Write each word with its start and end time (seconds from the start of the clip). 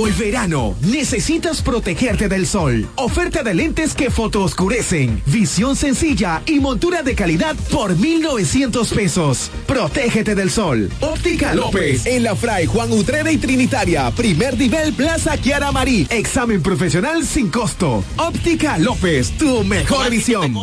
Llegó 0.00 0.06
el 0.06 0.14
verano. 0.14 0.74
Necesitas 0.80 1.60
protegerte 1.60 2.26
del 2.26 2.46
sol. 2.46 2.88
Oferta 2.94 3.42
de 3.42 3.52
lentes 3.52 3.94
que 3.94 4.10
fotooscurecen. 4.10 5.22
Visión 5.26 5.76
sencilla 5.76 6.42
y 6.46 6.58
montura 6.58 7.02
de 7.02 7.14
calidad 7.14 7.54
por 7.70 7.94
1,900 7.98 8.94
pesos. 8.94 9.50
Protégete 9.66 10.34
del 10.34 10.50
sol. 10.50 10.90
Óptica 11.00 11.54
López. 11.54 12.06
En 12.06 12.22
la 12.22 12.34
Fray 12.34 12.64
Juan 12.64 12.90
Utrera 12.92 13.30
y 13.30 13.36
Trinitaria. 13.36 14.10
Primer 14.12 14.56
nivel 14.56 14.94
Plaza 14.94 15.36
Kiara 15.36 15.70
Marí. 15.70 16.06
Examen 16.08 16.62
profesional 16.62 17.26
sin 17.26 17.50
costo. 17.50 18.02
Óptica 18.16 18.78
López. 18.78 19.32
Tu 19.32 19.64
mejor 19.64 20.08
visión. 20.08 20.54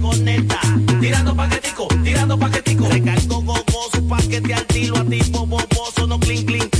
Conecta, 0.00 0.58
tirando 1.00 1.36
paquetico, 1.36 1.86
tirando 2.02 2.36
paquetico. 2.36 2.88
Recargo 2.88 3.40
gogoso, 3.40 4.04
paquete 4.08 4.52
al 4.52 4.66
tiro, 4.66 4.96
a 4.96 5.04
tipo 5.04 5.46
boboso, 5.46 6.08
no 6.08 6.18
clink 6.18 6.48
clink. 6.48 6.71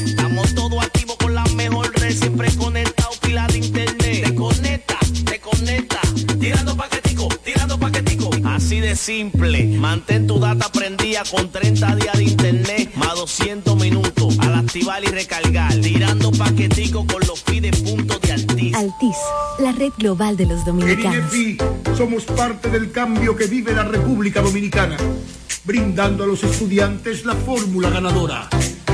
Siempre 2.32 2.56
conectado, 2.56 3.10
pila 3.20 3.46
de 3.46 3.58
internet. 3.58 4.24
Te 4.24 4.34
conecta, 4.34 4.98
te 5.24 5.40
conecta, 5.40 6.00
tirando 6.40 6.76
paquetico, 6.76 7.28
tirando 7.44 7.78
paquetico. 7.78 8.30
Así 8.44 8.80
de 8.80 8.96
simple, 8.96 9.66
mantén 9.78 10.26
tu 10.26 10.38
data 10.38 10.70
prendida 10.70 11.22
con 11.30 11.50
30 11.50 11.96
días 11.96 12.16
de 12.16 12.24
internet, 12.24 12.94
más 12.94 13.14
200 13.14 13.76
minutos 13.76 14.38
al 14.38 14.54
activar 14.54 15.04
y 15.04 15.08
recargar. 15.08 15.74
Tirando 15.80 16.32
paquetico 16.32 17.06
con 17.06 17.20
los 17.26 17.42
pide 17.42 17.70
puntos 17.70 18.20
de 18.22 18.32
Altis. 18.32 18.74
Altis, 18.74 19.16
la 19.58 19.72
red 19.72 19.92
global 19.98 20.36
de 20.36 20.46
los 20.46 20.60
En 20.60 20.66
dominicanos. 20.66 21.34
INEFI 21.34 21.58
somos 21.96 22.24
parte 22.24 22.70
del 22.70 22.90
cambio 22.92 23.36
que 23.36 23.46
vive 23.46 23.74
la 23.74 23.84
República 23.84 24.40
Dominicana, 24.40 24.96
brindando 25.64 26.24
a 26.24 26.26
los 26.26 26.42
estudiantes 26.44 27.26
la 27.26 27.34
fórmula 27.34 27.90
ganadora. 27.90 28.48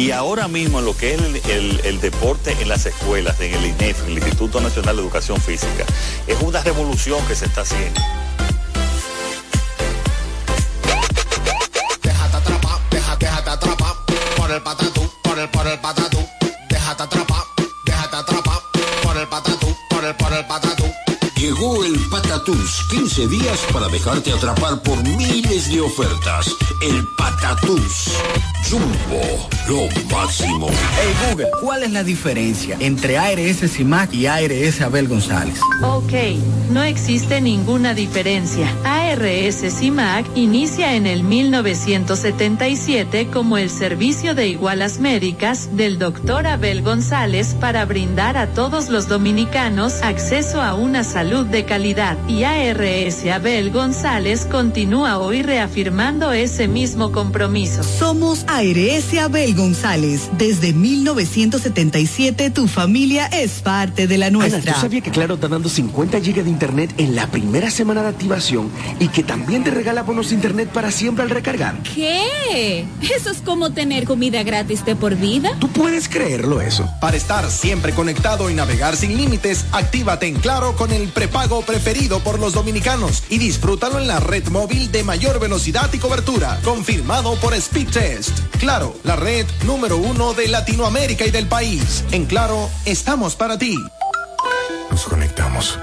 Y 0.00 0.12
ahora 0.12 0.48
mismo 0.48 0.80
lo 0.80 0.96
que 0.96 1.12
es 1.12 1.20
el, 1.20 1.36
el- 1.50 1.80
el 1.84 2.00
deporte 2.00 2.56
en 2.58 2.70
las 2.70 2.86
escuelas, 2.86 3.38
en 3.40 3.52
el 3.52 3.66
INEF, 3.66 4.06
el 4.06 4.16
Instituto 4.16 4.58
Nacional 4.58 4.96
de 4.96 5.02
Educación 5.02 5.38
Física, 5.38 5.84
es 6.26 6.40
una 6.40 6.62
revolución 6.62 7.22
que 7.26 7.34
se 7.36 7.44
está 7.44 7.60
haciendo. 7.60 8.00
Déjate 12.02 12.36
atrapar, 12.38 12.78
déjate, 12.90 13.26
déjate 13.26 13.50
atrapar 13.50 13.92
por 14.38 14.50
el 14.50 14.62
patatú, 14.62 15.12
por 15.22 15.38
el, 15.38 15.48
por 15.50 15.66
el 15.66 15.78
patatú. 15.80 16.26
Déjate 16.70 17.02
atrapar, 17.02 17.42
déjate 17.84 18.16
atrapar 18.16 18.58
por 19.02 19.16
el 19.18 19.28
patatú, 19.28 19.76
por 19.90 20.04
el, 20.06 20.14
por 20.16 20.32
el 20.32 20.46
patatú. 20.46 20.69
Llegó 22.40 22.52
el 22.52 22.60
Patatús, 22.60 22.86
15 22.90 23.28
días 23.28 23.60
para 23.72 23.88
dejarte 23.88 24.32
atrapar 24.32 24.82
por 24.82 25.02
miles 25.04 25.70
de 25.70 25.80
ofertas. 25.80 26.54
El 26.82 27.06
Patatús. 27.16 28.12
Jumbo, 28.70 29.48
lo 29.68 29.88
máximo. 30.14 30.68
Hey 30.68 31.12
Google, 31.28 31.48
¿cuál 31.60 31.82
es 31.82 31.90
la 31.90 32.04
diferencia 32.04 32.76
entre 32.78 33.18
ARS 33.18 33.68
CIMAC 33.68 34.14
y 34.14 34.26
ARS 34.26 34.80
Abel 34.80 35.08
González? 35.08 35.58
Ok, 35.82 36.12
no 36.70 36.82
existe 36.82 37.40
ninguna 37.40 37.94
diferencia. 37.94 38.68
ARS 38.84 39.64
CIMAC 39.76 40.24
inicia 40.36 40.94
en 40.94 41.06
el 41.06 41.24
1977 41.24 43.28
como 43.32 43.58
el 43.58 43.70
servicio 43.70 44.34
de 44.34 44.48
igualas 44.48 45.00
médicas 45.00 45.76
del 45.76 45.98
doctor 45.98 46.46
Abel 46.46 46.82
González 46.82 47.56
para 47.58 47.84
brindar 47.86 48.36
a 48.36 48.46
todos 48.46 48.88
los 48.88 49.08
dominicanos 49.08 50.02
acceso 50.02 50.62
a 50.62 50.74
una 50.74 51.02
salud 51.02 51.46
de 51.46 51.64
calidad. 51.64 52.16
Y 52.30 52.44
ARS 52.44 53.26
Abel 53.26 53.72
González 53.72 54.46
continúa 54.48 55.18
hoy 55.18 55.42
reafirmando 55.42 56.30
ese 56.30 56.68
mismo 56.68 57.10
compromiso. 57.10 57.82
Somos 57.82 58.44
ARS 58.46 59.18
Abel 59.20 59.56
González. 59.56 60.30
Desde 60.38 60.72
1977 60.72 62.50
tu 62.50 62.68
familia 62.68 63.26
es 63.26 63.62
parte 63.62 64.06
de 64.06 64.16
la 64.16 64.26
Ana, 64.26 64.38
nuestra. 64.38 64.74
¿tú 64.74 64.80
sabías 64.80 65.02
que 65.02 65.10
Claro 65.10 65.34
está 65.34 65.48
dando 65.48 65.68
50 65.68 66.20
gigas 66.20 66.44
de 66.44 66.52
internet 66.52 66.94
en 66.98 67.16
la 67.16 67.26
primera 67.26 67.68
semana 67.68 68.02
de 68.02 68.08
activación 68.10 68.70
y 69.00 69.08
que 69.08 69.24
también 69.24 69.64
te 69.64 69.72
regala 69.72 70.04
bonos 70.04 70.28
de 70.28 70.36
internet 70.36 70.70
para 70.72 70.92
siempre 70.92 71.24
al 71.24 71.30
recargar? 71.30 71.82
¿Qué? 71.82 72.86
Eso 73.02 73.30
es 73.30 73.38
como 73.38 73.72
tener 73.72 74.04
comida 74.04 74.44
gratis 74.44 74.84
de 74.84 74.94
por 74.94 75.16
vida. 75.16 75.56
¿Tú 75.58 75.66
puedes 75.66 76.08
creerlo 76.08 76.60
eso? 76.60 76.88
Para 77.00 77.16
estar 77.16 77.50
siempre 77.50 77.92
conectado 77.92 78.48
y 78.50 78.54
navegar 78.54 78.94
sin 78.94 79.16
límites, 79.16 79.66
actívate 79.72 80.28
en 80.28 80.36
Claro 80.36 80.76
con 80.76 80.92
el 80.92 81.08
prepago 81.08 81.62
preferido 81.62 82.19
por 82.20 82.38
los 82.38 82.54
dominicanos 82.54 83.24
y 83.28 83.38
disfrútalo 83.38 83.98
en 83.98 84.06
la 84.06 84.20
red 84.20 84.48
móvil 84.48 84.90
de 84.90 85.02
mayor 85.02 85.38
velocidad 85.40 85.92
y 85.92 85.98
cobertura, 85.98 86.58
confirmado 86.64 87.34
por 87.36 87.54
Speedtest. 87.54 88.38
Claro, 88.58 88.96
la 89.04 89.16
red 89.16 89.46
número 89.64 89.96
uno 89.98 90.32
de 90.32 90.48
Latinoamérica 90.48 91.26
y 91.26 91.30
del 91.30 91.46
país. 91.46 92.04
En 92.12 92.26
Claro, 92.26 92.70
estamos 92.84 93.34
para 93.34 93.58
ti. 93.58 93.76
Nos 94.90 95.04
conectamos 95.04 95.78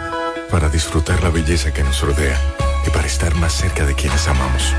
para 0.49 0.69
disfrutar 0.69 1.21
la 1.23 1.29
belleza 1.29 1.73
que 1.73 1.83
nos 1.83 2.01
rodea 2.01 2.39
y 2.85 2.89
para 2.89 3.05
estar 3.05 3.35
más 3.35 3.53
cerca 3.53 3.85
de 3.85 3.95
quienes 3.95 4.27
amamos. 4.27 4.73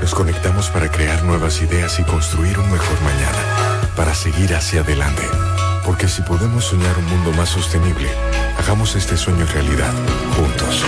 Nos 0.00 0.14
conectamos 0.14 0.70
para 0.70 0.90
crear 0.90 1.24
nuevas 1.24 1.60
ideas 1.60 1.98
y 1.98 2.04
construir 2.04 2.58
un 2.58 2.70
mejor 2.70 3.00
mañana, 3.02 3.90
para 3.96 4.14
seguir 4.14 4.54
hacia 4.54 4.80
adelante. 4.80 5.22
Porque 5.90 6.06
si 6.06 6.22
podemos 6.22 6.66
soñar 6.66 6.96
un 6.98 7.06
mundo 7.06 7.32
más 7.32 7.48
sostenible, 7.48 8.08
hagamos 8.56 8.94
este 8.94 9.16
sueño 9.16 9.44
realidad, 9.46 9.92
juntos. 10.36 10.84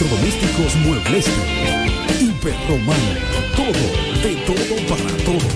Muebles 0.00 0.34
Electrodomésticos 0.36 0.76
Muebleste, 0.76 1.42
Hiperromano, 2.20 3.12
todo, 3.56 3.84
de 4.22 4.36
todo 4.46 4.76
para 4.86 5.10
todo. 5.24 5.48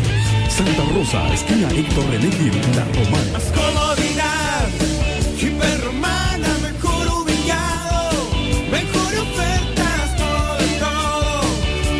Santa 0.48 0.84
Rosa, 0.94 1.32
esquina 1.32 1.68
Héctor 1.70 2.04
René 2.10 2.30
Gil, 2.32 2.52
La 2.74 2.84
Romana. 2.84 3.38
Comodidad, 3.54 4.68
hiperromana, 5.38 6.58
mejor 6.58 7.06
ubicado, 7.22 8.30
mejor 8.70 9.14
ofertas, 9.20 10.16
todo 10.16 10.56
de 10.58 10.68
todo. 10.80 11.42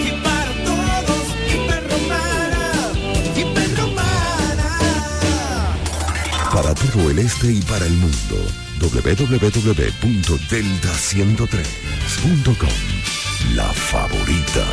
Y 0.05 0.11
para 0.23 0.53
todos, 0.65 1.25
hiperromana, 1.49 2.93
hiperromana. 3.37 4.69
Para 6.53 6.75
todo 6.75 7.11
el 7.11 7.19
este 7.21 7.53
y 7.53 7.61
para 7.63 7.87
el 7.87 7.93
mundo, 7.95 8.37
www.delta103.com. 12.23 13.55
La 13.57 13.73
favorita. 13.73 14.65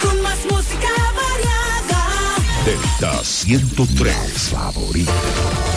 Con 0.00 0.22
más 0.22 0.38
música 0.50 0.88
variada. 1.14 2.36
Delta 2.64 3.22
103. 3.22 4.14
Favorita. 4.50 5.73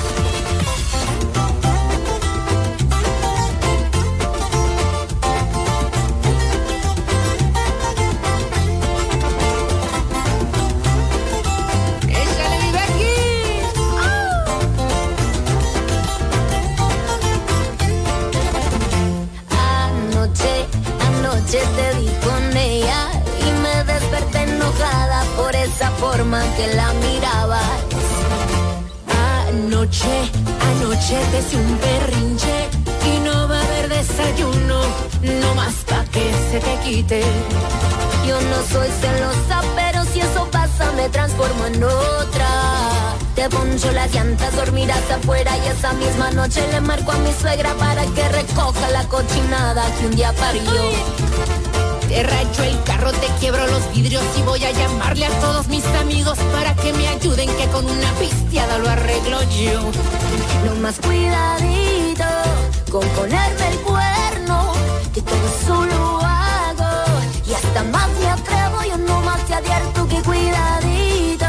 No 38.57 38.63
soy 38.73 38.89
celosa, 39.01 39.61
pero 39.75 40.03
si 40.05 40.19
eso 40.19 40.47
pasa 40.51 40.91
me 40.93 41.07
transformo 41.09 41.65
en 41.67 41.83
otra. 41.83 42.49
Te 43.35 43.47
poncho 43.49 43.91
las 43.91 44.11
llantas, 44.11 44.55
dormirás 44.55 45.11
afuera 45.11 45.51
y 45.57 45.67
esa 45.67 45.93
misma 45.93 46.31
noche 46.31 46.65
le 46.71 46.81
marco 46.81 47.11
a 47.11 47.17
mi 47.17 47.31
suegra 47.33 47.73
para 47.75 48.03
que 48.05 48.27
recoja 48.29 48.89
la 48.89 49.03
cochinada 49.07 49.83
que 49.95 50.05
un 50.07 50.15
día 50.15 50.33
parió. 50.33 50.81
Te 52.07 52.23
rayo 52.23 52.63
el 52.63 52.83
carro, 52.83 53.11
te 53.11 53.27
quiebro 53.39 53.67
los 53.67 53.93
vidrios 53.93 54.23
y 54.37 54.41
voy 54.41 54.63
a 54.63 54.71
llamarle 54.71 55.27
a 55.27 55.39
todos 55.39 55.67
mis 55.67 55.85
amigos 56.01 56.39
para 56.51 56.73
que 56.75 56.93
me 56.93 57.07
ayuden 57.09 57.49
que 57.57 57.67
con 57.67 57.85
una 57.85 58.11
pisteada 58.13 58.79
lo 58.79 58.89
arreglo 58.89 59.43
yo. 59.43 59.81
No 60.65 60.75
más 60.81 60.99
cuidadito 60.99 62.25
con 62.91 63.07
ponerme 63.09 63.67
el 63.71 63.77
cuerno, 63.81 64.73
que 65.13 65.21
todo 65.21 65.47
eso 65.61 65.85
lo 65.85 66.19
hago. 66.21 67.05
Y 67.45 67.53
hasta 67.53 67.83
más 67.83 68.16
te 69.61 69.73
advierto 69.73 70.07
que 70.07 70.21
cuidadito 70.21 71.45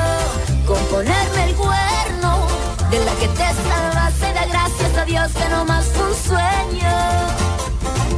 con 0.66 0.82
ponerme 0.86 1.44
el 1.44 1.54
cuerno. 1.54 2.46
De 2.90 3.04
la 3.04 3.12
que 3.14 3.28
te 3.28 3.44
salvaste, 3.68 4.32
da 4.32 4.46
gracias 4.46 4.96
a 4.96 5.04
Dios 5.04 5.30
que 5.32 5.48
no 5.50 5.64
más 5.66 5.84
fue 5.86 6.04
un 6.04 6.14
sueño. 6.14 6.88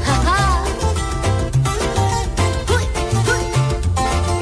Ajá. 0.06 0.62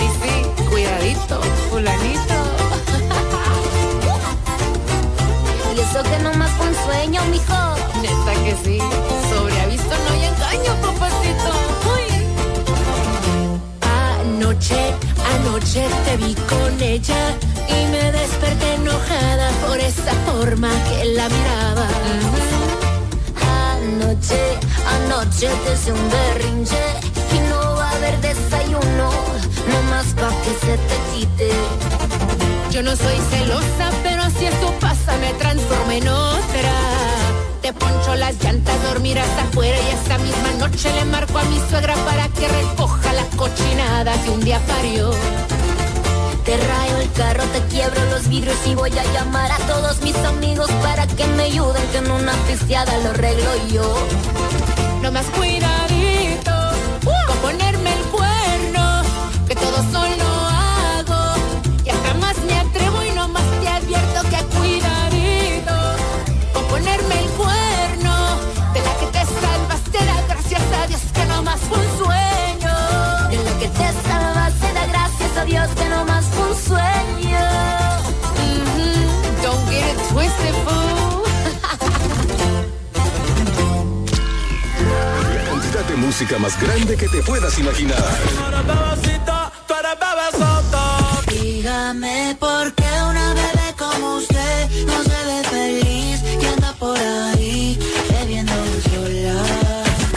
Y 0.01 0.09
sí, 0.21 0.47
cuidadito, 0.71 1.41
fulanito. 1.71 2.35
Y 5.77 5.81
eso 5.81 6.03
que 6.03 6.19
no 6.25 6.33
más 6.35 6.51
fue 6.53 6.67
un 6.69 6.75
sueño, 6.75 7.23
mijo. 7.31 7.77
Neta 8.03 8.33
que 8.45 8.55
sí, 8.65 8.79
sobre 9.31 9.61
aviso 9.61 9.85
no 9.85 10.11
hay 10.13 10.25
engaño, 10.25 10.75
papacito. 10.83 11.51
Uy. 11.95 12.07
Anoche, 13.81 14.81
anoche 15.35 15.87
te 16.05 16.17
vi 16.17 16.35
con 16.35 16.81
ella 16.81 17.37
y 17.69 17.87
me 17.93 18.13
desperté 18.13 18.75
enojada 18.75 19.51
por 19.67 19.79
esa 19.79 20.13
forma 20.27 20.71
que 20.89 21.05
la 21.17 21.29
miraba. 21.29 21.89
Anoche, 23.73 24.43
anoche 24.97 25.49
te 25.65 25.73
hice 25.73 25.93
un 25.93 26.11
berrinche 26.11 26.85
y 27.37 27.39
no 27.51 27.61
va 27.77 27.91
a 27.91 27.97
haber 27.97 28.21
desayuno, 28.21 29.11
no 29.71 29.83
más 29.91 30.07
pa' 30.15 30.35
que 30.43 30.67
se 30.67 30.75
te 30.89 30.97
quite. 31.13 31.51
Yo 32.71 32.83
no 32.83 32.95
soy 32.97 33.19
celosa, 33.31 33.91
pero 34.03 34.23
si 34.39 34.47
esto 34.47 34.73
pasa 34.81 35.17
me 35.19 35.33
transformo 35.35 35.93
en 35.93 36.09
otra. 36.09 37.28
Te 37.69 37.75
poncho 37.75 38.15
las 38.15 38.43
llantas, 38.43 38.83
dormirás 38.83 39.29
afuera 39.39 39.77
y 39.79 39.95
esta 39.95 40.17
misma 40.17 40.53
noche 40.53 40.91
le 40.91 41.05
marco 41.05 41.37
a 41.37 41.45
mi 41.45 41.61
suegra 41.69 41.95
para 42.07 42.27
que 42.29 42.49
recoja 42.49 43.13
la 43.13 43.25
cochinada 43.37 44.15
que 44.23 44.31
un 44.31 44.41
día 44.41 44.59
parió. 44.67 45.11
Te 46.47 46.57
rayo 46.57 46.97
el 46.97 47.13
carro, 47.13 47.45
te 47.53 47.61
quiebro 47.65 48.03
los 48.07 48.27
vidrios 48.27 48.57
y 48.67 48.75
voy 48.75 48.99
a 48.99 49.05
llamar 49.13 49.53
a 49.53 49.59
todos 49.67 50.01
mis 50.01 50.17
amigos 50.17 50.71
para 50.83 51.07
que 51.09 51.27
me 51.27 51.43
ayuden 51.43 51.87
que 51.93 51.99
en 51.99 52.11
una 52.11 52.33
pisteada 52.47 52.97
lo 53.01 53.11
arreglo 53.11 53.51
yo. 53.71 53.95
No 55.03 55.13
más 55.13 55.27
cuidadito 55.27 55.59
con 55.59 55.88
música 86.19 86.39
más 86.41 86.61
grande 86.61 86.97
que 86.97 87.09
te 87.09 87.23
puedas 87.23 87.57
imaginar. 87.61 88.03
Dígame 91.29 92.37
por 92.41 92.75
qué 92.75 92.89
una 93.09 93.35
bebé 93.35 93.75
como 93.79 94.17
usted 94.17 94.69
no 94.85 95.05
se 95.05 95.25
ve 95.29 95.45
feliz 95.49 96.21
y 96.43 96.47
anda 96.47 96.73
por 96.73 96.99
ahí 96.99 97.79
bebiendo 98.11 98.53
sola. 98.91 99.45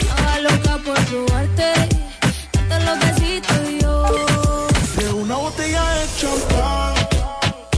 Estaba 0.00 0.38
loca 0.40 0.78
por 0.84 1.04
probarte, 1.04 1.72
hasta 2.52 2.80
lo 2.80 2.96
besito 3.04 3.54
yo. 3.80 4.66
De 4.96 5.12
una 5.12 5.36
botella 5.36 5.84
de 5.88 6.06
champán, 6.18 6.94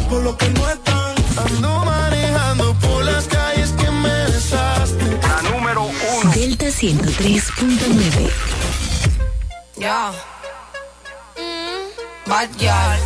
por 0.09 0.23
lo 0.23 0.35
que 0.39 0.49
no 0.49 0.71
están, 0.71 1.15
ando 1.37 1.85
manejando 1.85 2.75
por 2.81 3.05
las 3.05 3.27
calles 3.27 3.71
que 3.73 3.91
me 3.91 4.25
besaste. 4.31 5.05
La 5.21 5.51
número 5.51 5.83
uno. 5.83 6.33
Delta 6.33 6.71
103. 6.71 7.44
Ya. 9.77 10.13
Bad 12.27 12.49
girl. 12.59 13.01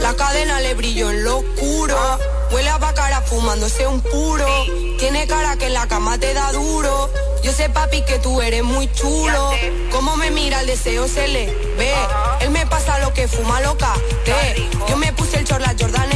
La 0.00 0.14
cadena 0.14 0.60
le 0.60 0.74
brilló 0.74 1.10
en 1.10 1.24
lo 1.24 1.38
oscuro. 1.38 1.96
Huele 2.52 2.68
a 2.68 2.78
bacara 2.78 3.22
fumándose 3.22 3.86
un 3.86 4.00
puro. 4.00 4.46
Tiene 4.98 5.26
cara 5.26 5.56
que 5.56 5.66
en 5.66 5.74
la 5.74 5.88
cama 5.88 6.18
te 6.18 6.32
da 6.34 6.52
duro. 6.52 7.10
Yo 7.42 7.52
sé, 7.52 7.68
papi, 7.68 8.02
que 8.02 8.18
tú 8.18 8.40
eres 8.40 8.62
muy 8.62 8.92
chulo. 8.92 9.50
Como 9.90 10.16
me 10.16 10.30
mira, 10.30 10.60
el 10.60 10.66
deseo 10.66 11.08
se 11.08 11.26
le 11.28 11.46
ve. 11.76 11.92
Él 12.40 12.50
me 12.50 12.66
pasa 12.66 12.98
lo 13.00 13.12
que 13.12 13.26
fuma 13.26 13.60
loca. 13.60 13.94
Te. 14.24 14.68
Yo 14.88 14.96
me 14.96 15.12
puse 15.12 15.38
el 15.38 15.44
chorla 15.44 15.74
Jordan 15.78 16.11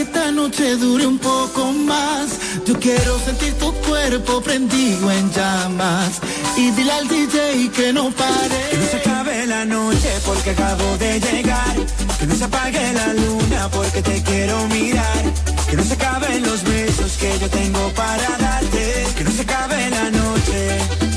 que 0.00 0.02
esta 0.02 0.30
noche 0.30 0.76
dure 0.76 1.06
un 1.06 1.18
poco 1.18 1.72
más. 1.72 2.38
Yo 2.66 2.78
quiero 2.78 3.18
sentir 3.18 3.52
tu 3.54 3.72
cuerpo 3.86 4.40
prendido 4.40 5.10
en 5.10 5.30
llamas. 5.32 6.20
Y 6.56 6.70
dile 6.70 6.92
al 6.92 7.08
DJ 7.08 7.70
que 7.70 7.92
no 7.92 8.10
pare. 8.10 8.60
Que 8.70 8.76
no 8.78 8.86
se 8.86 8.96
acabe 8.96 9.46
la 9.46 9.64
noche 9.64 10.10
porque 10.24 10.50
acabo 10.50 10.96
de 10.98 11.20
llegar. 11.20 11.76
Que 12.18 12.26
no 12.26 12.34
se 12.34 12.44
apague 12.44 12.92
la 12.92 13.12
luna 13.14 13.68
porque 13.70 14.02
te 14.02 14.22
quiero 14.22 14.66
mirar. 14.68 15.22
Que 15.68 15.76
no 15.76 15.84
se 15.84 15.94
acaben 15.94 16.42
los 16.42 16.62
besos 16.64 17.12
que 17.18 17.38
yo 17.38 17.48
tengo 17.50 17.92
para 17.94 18.28
darte. 18.38 19.06
Que 19.16 19.24
no 19.24 19.30
se 19.30 19.42
acabe 19.42 19.90
la 19.90 20.10
noche 20.10 21.09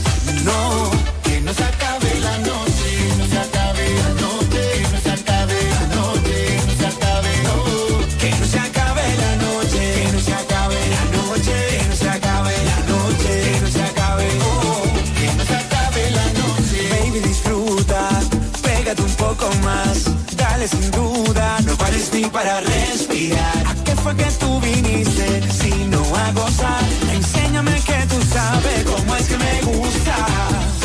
Dale 20.37 20.67
sin 20.67 20.91
duda, 20.91 21.57
no 21.65 21.75
pares 21.77 22.11
ni 22.13 22.25
para 22.25 22.61
respirar. 22.61 23.63
¿A 23.67 23.73
qué 23.83 23.95
fue 23.95 24.15
que 24.15 24.25
tú 24.39 24.59
viniste 24.59 25.27
si 25.51 25.71
no 25.85 26.01
a 26.15 26.31
gozar? 26.31 26.83
Enséñame 27.11 27.73
que 27.87 27.99
tú 28.11 28.17
sabes 28.33 28.83
cómo 28.85 29.15
es 29.15 29.27
que 29.27 29.37
me 29.37 29.61
gusta. 29.61 30.15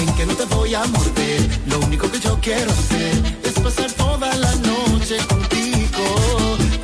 En 0.01 0.15
que 0.17 0.27
no 0.27 0.35
te 0.35 0.45
voy 0.55 0.75
a 0.75 0.85
morder, 0.87 1.41
lo 1.67 1.79
único 1.81 2.11
que 2.11 2.21
yo 2.21 2.39
quiero 2.41 2.71
hacer 2.71 3.15
es 3.45 3.55
pasar 3.61 3.91
toda 3.93 4.35
la 4.37 4.55
noche 4.57 5.17
contigo. 5.29 6.05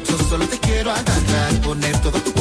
Yo 0.08 0.18
solo 0.28 0.46
te 0.46 0.58
quiero 0.58 0.90
agarrar, 0.90 1.52
poner 1.62 1.96
todo 2.00 2.18
tu 2.20 2.33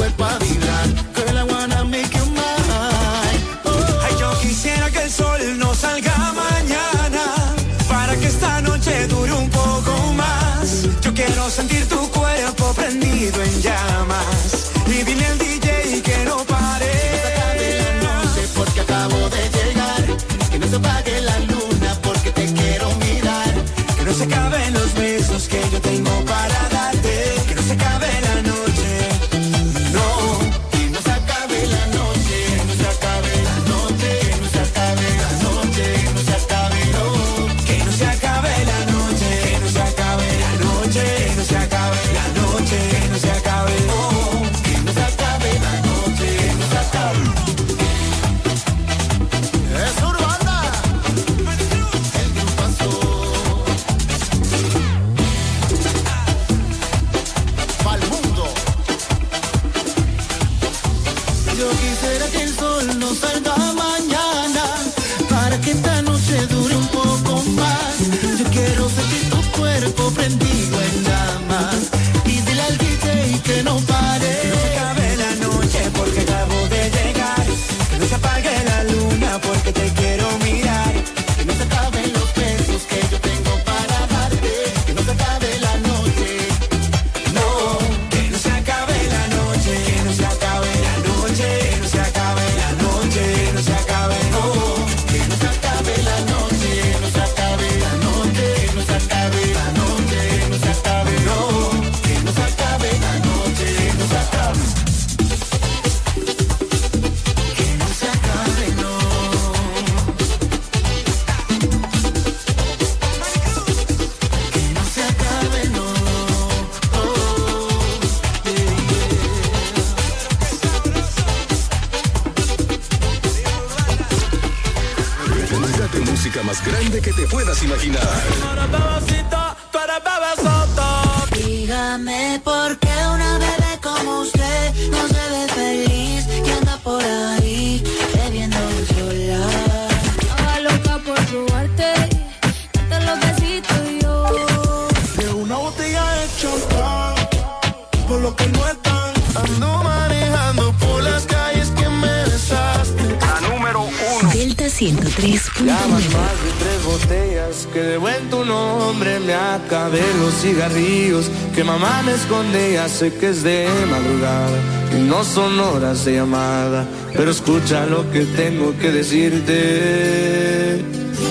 cigarrillos 160.54 161.26
que 161.54 161.64
mamá 161.64 162.02
me 162.04 162.12
esconde 162.12 162.74
ya 162.74 162.88
sé 162.88 163.12
que 163.12 163.30
es 163.30 163.42
de 163.42 163.66
madrugada 163.90 164.58
y 164.96 165.02
no 165.02 165.24
son 165.24 165.58
horas 165.58 166.04
de 166.04 166.14
llamada 166.14 166.86
pero 167.16 167.30
escucha 167.30 167.86
lo 167.86 168.08
que 168.12 168.20
tengo 168.20 168.76
que 168.78 168.92
decirte 168.92 170.84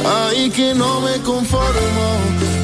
Ay, 0.06 0.50
que 0.50 0.74
no 0.74 1.00
me 1.00 1.14
conformo. 1.20 2.08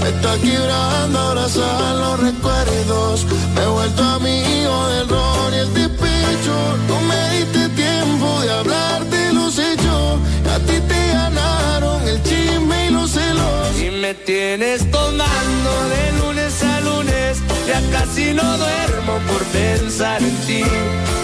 Me 0.02 0.10
está 0.10 0.38
quebrando 0.40 1.20
abrazar 1.20 1.96
los 1.96 2.20
recuerdos. 2.20 3.26
Me 3.56 3.62
he 3.64 3.68
vuelto 3.68 4.04
amigo 4.04 4.88
del 4.90 5.08
ron 5.08 5.54
y 5.54 5.58
el 5.58 5.74
despecho. 5.74 6.56
No 6.90 7.00
me 7.10 7.38
diste 7.38 7.70
tiempo 7.70 8.42
de 8.42 8.52
hablar 8.52 9.06
de 9.06 9.34
los 9.34 9.58
hechos. 9.58 10.20
A 10.54 10.60
ti 10.60 10.82
te 10.88 11.08
ganaron 11.14 11.59
me 14.10 14.16
tienes 14.26 14.90
tomando 14.90 15.72
de 15.94 16.12
lunes 16.20 16.64
a 16.64 16.80
lunes 16.80 17.38
ya 17.68 17.80
casi 17.92 18.34
no 18.34 18.58
duermo 18.58 19.20
por 19.30 19.44
pensar 19.60 20.20
en 20.24 20.36
ti 20.48 20.64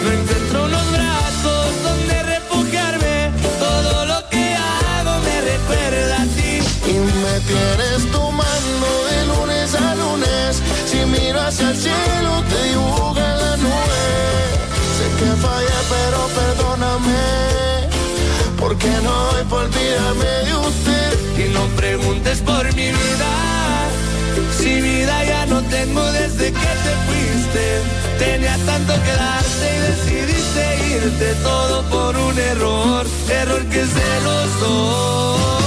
no 0.04 0.12
encuentro 0.12 0.66
unos 0.66 0.92
brazos 0.92 1.66
donde 1.84 2.16
refugiarme 2.36 3.32
todo 3.58 4.06
lo 4.06 4.30
que 4.30 4.46
hago 4.54 5.14
me 5.28 5.36
recuerda 5.52 6.16
a 6.22 6.26
ti 6.38 6.54
Y 6.92 6.94
me 7.24 7.36
tienes 7.52 8.12
tomando 8.12 8.88
de 9.10 9.20
lunes 9.32 9.74
a 9.74 9.96
lunes. 9.96 10.62
Si 10.86 10.98
miro 11.14 11.42
hacia 11.42 11.72
el 11.72 11.78
cielo, 11.78 12.32
te 12.52 12.64
dibuja 12.70 13.28
la 13.44 13.58
nube. 13.58 14.04
Sé 14.96 15.06
que 15.18 15.32
fallé, 15.44 15.78
pero 15.94 16.20
perdóname. 16.40 17.26
Porque 18.60 18.92
no 19.06 19.14
doy 19.32 19.44
por 19.46 19.64
olvidarme 19.64 20.32
de 20.46 20.56
usted. 20.68 21.05
Preguntes 21.70 22.40
por 22.42 22.66
mi 22.76 22.88
vida. 22.88 23.32
Si 24.58 24.82
vida 24.82 25.24
ya 25.26 25.46
no 25.46 25.62
tengo 25.64 26.04
desde 26.12 26.52
que 26.52 26.70
te 26.86 26.94
fuiste 27.06 27.82
tenía 28.18 28.58
tanto 28.66 28.94
que 29.04 29.12
darte 29.12 29.66
y 29.76 29.80
decidiste 29.90 30.64
irte. 30.96 31.34
Todo 31.44 31.84
por 31.90 32.16
un 32.18 32.38
error 32.38 33.06
error 33.30 33.66
que 33.66 33.82
es 33.82 33.94
de 33.94 34.22
los 34.24 34.60
dos 34.60 35.65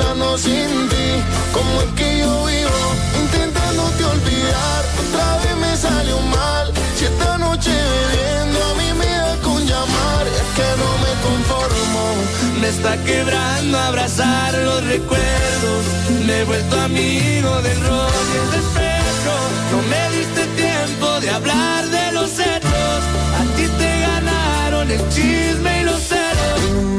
pensando 0.00 0.38
sin 0.38 0.88
ti, 0.88 1.08
como 1.52 1.82
es 1.82 1.90
que 1.96 2.18
yo 2.18 2.44
vivo, 2.46 2.80
intentándote 3.22 4.04
olvidar. 4.04 4.84
Otra 5.04 5.36
vez 5.42 5.56
me 5.56 5.76
salió 5.76 6.18
mal, 6.20 6.72
si 6.96 7.04
esta 7.04 7.38
noche 7.38 7.70
bebiendo 7.70 8.64
a 8.64 8.74
mí 8.74 8.92
me 8.98 9.06
da 9.06 9.36
con 9.42 9.60
llamar, 9.66 10.26
es 10.26 10.48
que 10.56 10.68
no 10.82 10.90
me 11.04 11.12
conformo. 11.26 12.04
me 12.60 12.68
está 12.68 12.96
quebrando 13.04 13.78
abrazar 13.78 14.54
los 14.54 14.84
recuerdos. 14.84 15.82
Me 16.26 16.40
he 16.40 16.44
vuelto 16.44 16.80
amigo 16.80 17.62
del 17.62 17.80
rock 17.80 18.14
y 18.32 18.36
el 18.42 18.50
despecho 18.56 19.34
no 19.72 19.78
me 19.92 20.16
diste 20.16 20.42
tiempo 20.62 21.20
de 21.20 21.30
hablar 21.30 21.86
de 21.86 22.12
los 22.12 22.30
hechos. 22.38 23.00
A 23.40 23.42
ti 23.56 23.66
te 23.78 24.00
ganaron 24.00 24.90
el 24.90 25.08
chisme 25.08 25.69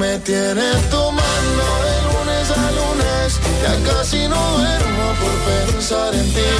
Me 0.02 0.18
tienes 0.18 0.90
tomando 0.90 1.64
de 1.86 1.96
lunes 2.08 2.50
a 2.50 2.72
lunes. 2.72 3.40
ya 3.62 3.92
casi 3.92 4.28
no 4.28 4.58
duermo 4.58 5.06
por 5.22 5.74
pensar 5.74 6.16
en 6.16 6.34
ti. 6.34 6.52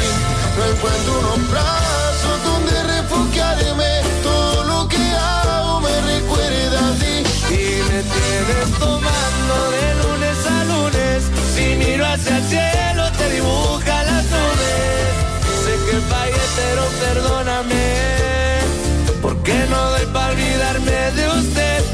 No 0.60 0.66
encuentro 0.66 1.20
unos 1.22 1.50
brazos 1.50 1.91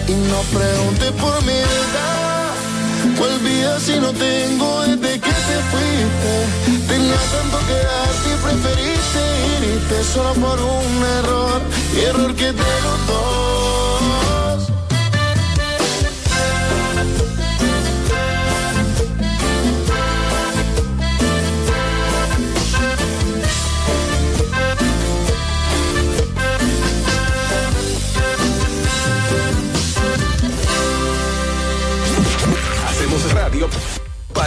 Y 0.08 0.14
no 0.14 0.42
pregunte 0.58 1.12
por 1.14 1.44
mi 1.44 1.52
edad, 1.52 2.54
cuál 3.18 3.40
vida 3.40 3.78
si 3.80 4.00
no 4.00 4.12
tengo 4.14 4.82
desde 4.84 5.20
que 5.20 5.34
te 5.48 5.58
fuiste. 5.72 6.88
Tenía 6.88 7.20
tanto 7.34 7.58
que 7.68 7.74
darte 7.74 8.30
y 8.32 8.38
preferiste 8.44 9.22
irte 9.74 10.04
solo 10.04 10.34
por 10.36 10.60
un 10.62 11.04
error, 11.20 11.62
error 12.08 12.36
que 12.36 12.54
te 12.54 12.64
dos. 13.08 13.87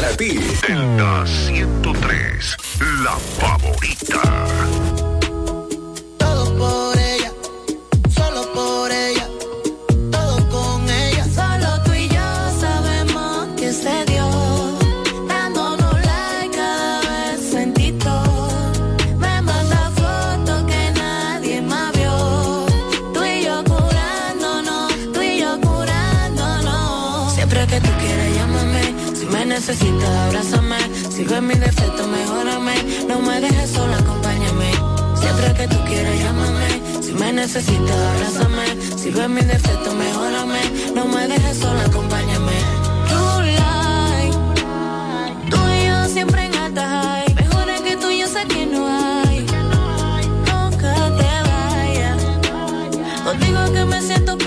Para 0.01 0.17
ti. 0.17 0.39
Delta 0.67 1.27
103, 1.27 2.57
la 3.05 3.17
favorita. 3.39 4.00
Necesitas, 30.01 30.27
abrázame. 30.27 30.79
Si 31.11 31.25
ves 31.25 31.43
mi 31.43 31.55
defecto, 31.55 32.07
mejórame. 32.07 32.75
No 33.09 33.21
me 33.21 33.41
dejes 33.41 33.71
sola, 33.71 33.99
acompáñame. 33.99 34.73
Siempre 35.15 35.55
que 35.55 35.69
tú 35.69 35.77
quieras, 35.87 36.19
llámame. 36.19 37.03
Si 37.03 37.13
me 37.13 37.33
necesitas, 37.33 37.97
abrázame. 38.15 38.65
Si 38.97 39.11
ves 39.11 39.29
mi 39.29 39.43
defecto, 39.43 39.95
mejórame. 39.95 40.61
No 40.95 41.05
me 41.07 41.29
dejes 41.29 41.59
sola, 41.59 41.85
acompáñame. 41.85 42.53
True 43.09 43.53
light. 43.59 44.35
Tú 45.51 45.59
y 45.69 45.87
yo 45.87 46.09
siempre 46.09 46.45
en 46.45 46.55
alta 46.55 46.89
high. 46.89 47.35
Mejores 47.35 47.81
que 47.83 47.97
tú, 47.97 48.11
yo 48.11 48.27
sé 48.27 48.47
que 48.47 48.67
no 48.67 48.87
hay. 48.89 49.47
Nunca 50.51 50.95
te 51.19 51.33
vayas. 51.49 52.23
Contigo 53.25 53.73
que 53.73 53.85
me 53.85 54.01
siento 54.03 54.40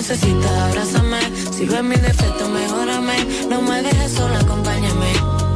necesitas, 0.00 0.50
abrázame. 0.50 1.20
Si 1.54 1.66
ves 1.66 1.82
mi 1.82 1.96
defecto, 1.96 2.48
mejórame. 2.48 3.16
No 3.50 3.60
me 3.60 3.82
dejes 3.82 4.12
sola, 4.12 4.38
acompáñame. 4.40 5.12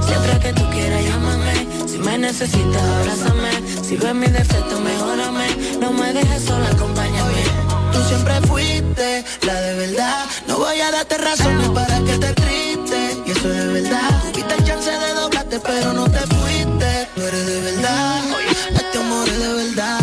Siempre 0.06 0.38
que 0.42 0.52
tú 0.52 0.68
quieras, 0.70 1.02
llámame. 1.02 1.54
Si 1.88 1.98
me 1.98 2.18
necesitas, 2.18 2.82
abrázame. 2.98 3.52
Si 3.82 3.96
ves 3.96 4.14
mi 4.14 4.26
defecto, 4.26 4.78
mejórame. 4.80 5.46
No 5.80 5.92
me 5.92 6.12
dejes 6.12 6.42
sola, 6.44 6.68
acompáñame. 6.68 7.42
Tú 7.92 7.98
siempre 8.10 8.34
fuiste 8.42 9.24
la 9.46 9.54
de 9.54 9.74
verdad. 9.76 10.26
No 10.46 10.58
voy 10.58 10.78
a 10.78 10.90
darte 10.90 11.16
razones 11.16 11.68
para 11.70 11.96
que 12.00 12.18
te 12.18 12.32
triste. 12.34 13.00
Y 13.26 13.30
eso 13.30 13.50
es 13.50 13.58
de 13.64 13.68
verdad. 13.80 14.10
Tuviste 14.30 14.54
el 14.58 14.64
chance 14.64 14.90
de 14.90 15.10
doblarte, 15.14 15.58
pero 15.60 15.92
no 15.94 16.04
te 16.04 16.20
fuiste. 16.34 17.08
Tú 17.14 17.22
eres 17.22 17.46
de 17.46 17.60
verdad. 17.62 18.20
Este 18.76 18.98
amor 18.98 19.26
es 19.26 19.38
de 19.38 19.52
verdad. 19.62 20.00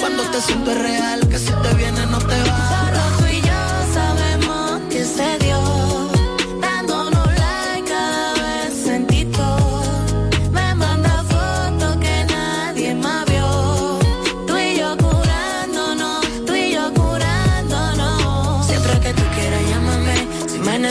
Cuando 0.00 0.24
te 0.24 0.40
siento 0.40 0.74
real, 0.74 1.20
que 1.28 1.38
si 1.38 1.52
te 1.52 1.74
viene 1.74 2.04
no 2.06 2.18
te 2.18 2.42
va. 2.50 2.79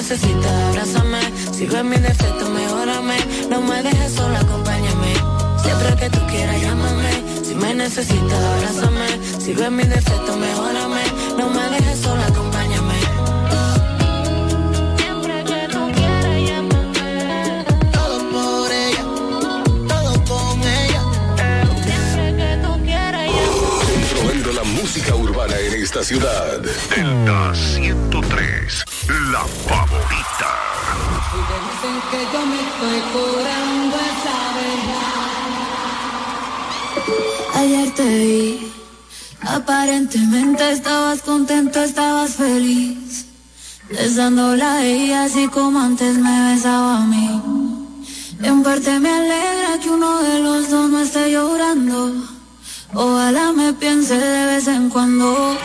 Necesitas, 0.10 0.52
abrázame. 0.52 1.20
Si 1.52 1.66
ves 1.68 1.84
mi 1.84 1.98
defecto, 1.98 2.50
mejórame. 2.50 3.18
No 3.50 3.62
me 3.62 3.84
dejes 3.84 4.14
sola, 4.14 4.40
acompáñame. 4.40 5.14
Siempre 5.62 5.96
que 5.98 6.10
tú 6.10 6.20
quieras, 6.28 6.62
llámame. 6.62 7.12
Si 7.44 7.54
me 7.54 7.76
necesitas, 7.76 8.44
abrázame. 8.56 9.08
Si 9.40 9.54
ves 9.54 9.72
mi 9.72 9.84
defecto, 9.84 10.36
mejórame. 10.36 11.04
No 11.38 11.50
me 11.52 11.70
dejes 11.70 12.00
sola, 12.00 12.26
acompáñame. 12.26 13.00
Siempre 14.98 15.44
que 15.44 15.68
tú 15.74 15.92
quieras, 15.94 16.38
llámame. 16.50 17.66
Todo 17.92 18.18
por 18.32 18.72
ella, 18.72 19.04
todo 19.88 20.14
con 20.26 20.60
ella. 20.82 21.02
Siempre 21.86 22.36
que 22.40 22.50
tú 22.64 22.84
quieras, 22.84 23.28
llámame. 23.36 24.02
Controlando 24.02 24.52
la 24.54 24.64
música 24.64 25.14
urbana 25.16 25.60
en 25.60 25.84
esta 25.84 26.04
ciudad. 26.04 26.62
Delta 26.96 27.54
103, 27.54 28.86
la 29.32 29.46
favorita. 29.68 29.79
Y 31.50 31.52
te 31.52 31.58
dicen 31.66 31.98
que 32.12 32.20
yo 32.32 32.42
me 32.46 32.60
estoy 32.62 33.00
curando 33.12 33.96
esa 33.98 34.38
verdad. 34.60 35.20
Ayer 37.56 37.90
te 37.96 38.08
vi, 38.08 38.72
aparentemente 39.42 40.72
estabas 40.72 41.22
contento, 41.22 41.82
estabas 41.82 42.36
feliz. 42.36 43.26
Besándola 43.90 44.76
a 44.76 44.86
ella 44.86 45.24
así 45.24 45.48
como 45.48 45.80
antes 45.80 46.18
me 46.18 46.54
besaba 46.54 46.98
a 46.98 47.06
mí. 47.06 47.42
En 48.44 48.62
parte 48.62 49.00
me 49.00 49.10
alegra 49.10 49.80
que 49.82 49.90
uno 49.90 50.20
de 50.22 50.40
los 50.42 50.70
dos 50.70 50.90
no 50.90 51.00
esté 51.00 51.32
llorando. 51.32 52.14
Ojalá 52.94 53.52
me 53.54 53.74
piense 53.74 54.16
de 54.16 54.46
vez 54.46 54.68
en 54.68 54.90
cuando. 54.90 55.58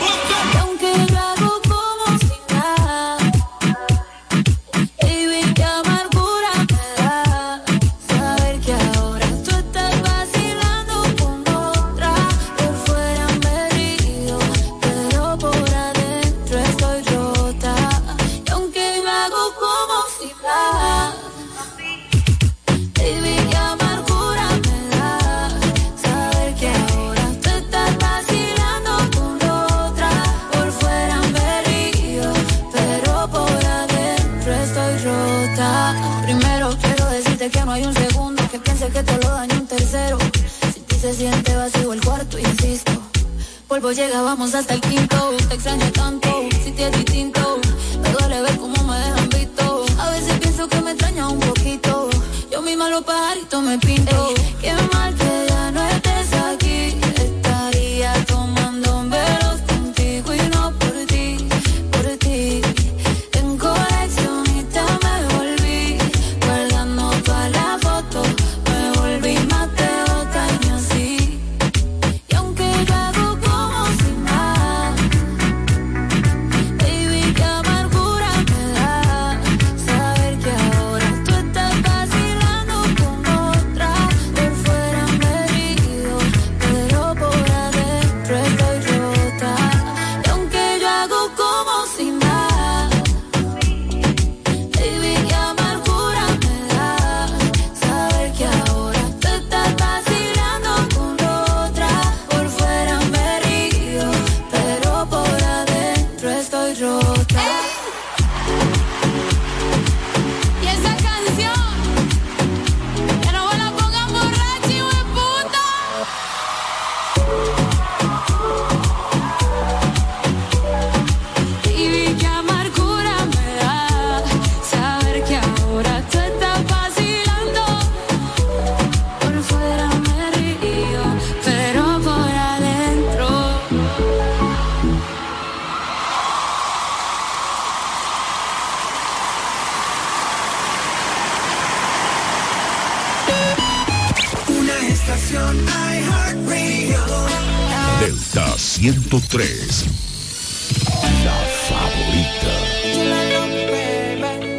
La 151.25 151.37
favorita. 151.69 152.53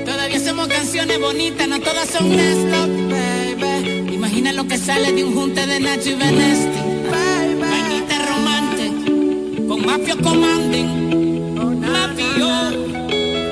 Todavía 0.06 0.40
somos 0.40 0.70
canciones 0.70 1.20
bonitas, 1.20 1.68
no 1.68 1.82
todas 1.82 2.08
son 2.08 2.32
esto, 2.32 2.88
baby. 3.10 4.14
Imagina 4.14 4.54
lo 4.54 4.66
que 4.66 4.78
sale 4.78 5.12
de 5.12 5.26
un 5.26 5.36
junte 5.36 5.68
de 5.68 5.82
Nacho 5.82 6.12
y 6.12 6.14
Benesti. 6.14 6.80
Vainita 7.60 8.18
romante, 8.30 8.94
con 9.68 9.86
mafio 9.86 10.18
commanding. 10.22 11.84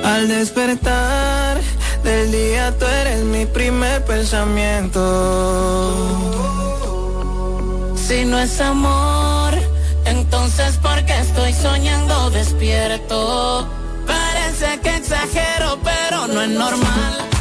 Al 0.06 0.30
despertar 0.30 1.60
del 2.06 2.32
día 2.32 2.78
tú 2.78 2.86
eres 2.86 3.26
mi 3.26 3.46
primer 3.46 4.06
pensamiento. 4.06 5.02
Si 7.98 8.24
no 8.24 8.40
es 8.40 8.62
amor 8.62 9.73
entonces 10.44 10.78
porque 10.82 11.18
estoy 11.20 11.54
soñando 11.54 12.30
despierto. 12.30 13.66
Parece 14.06 14.78
que 14.82 14.98
exagero, 14.98 15.80
pero 15.82 16.28
no 16.28 16.42
es 16.42 16.50
normal. 16.50 17.33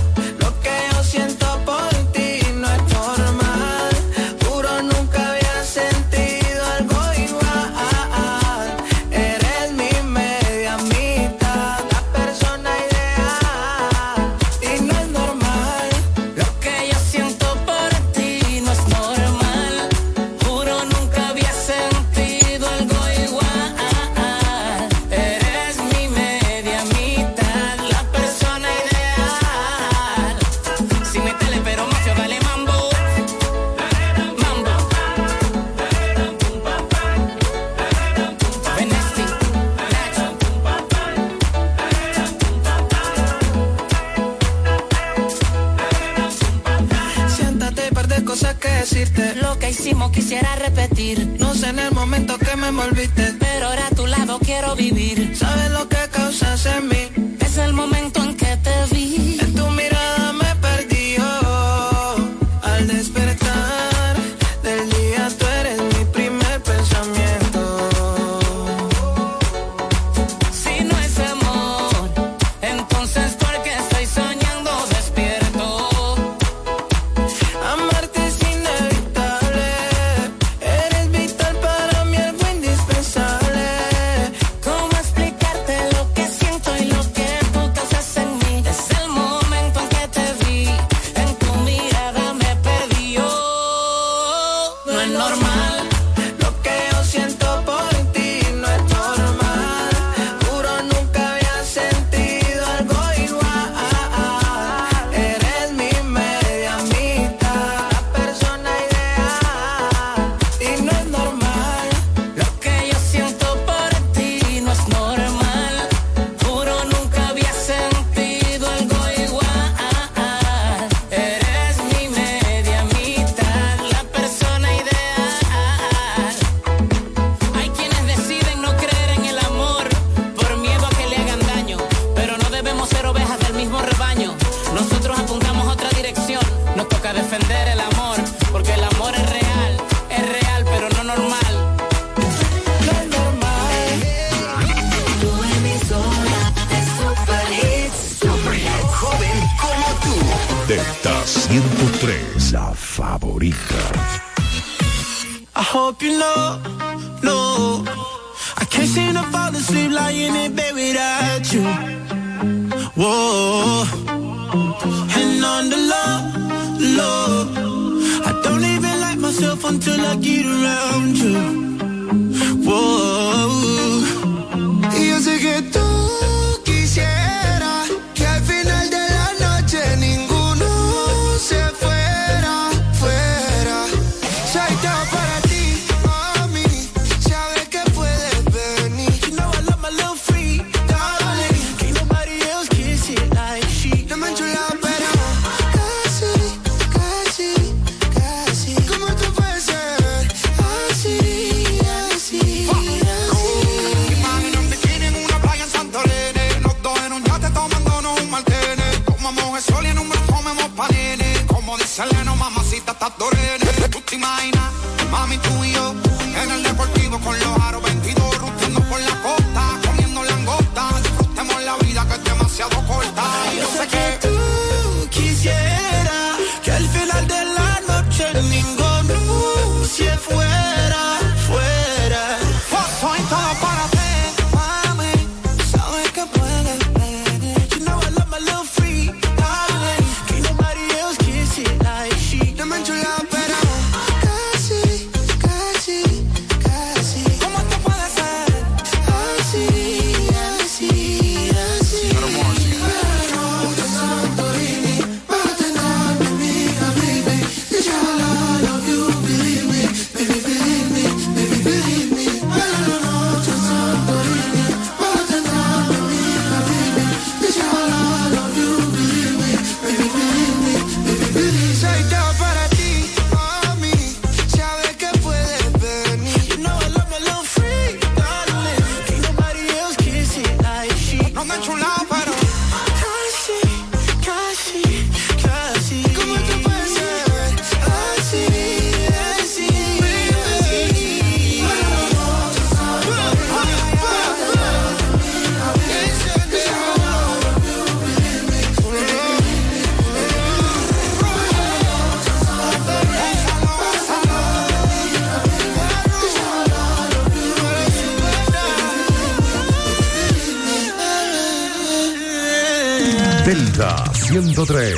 Delta 313.52 314.02
103. 314.14 314.96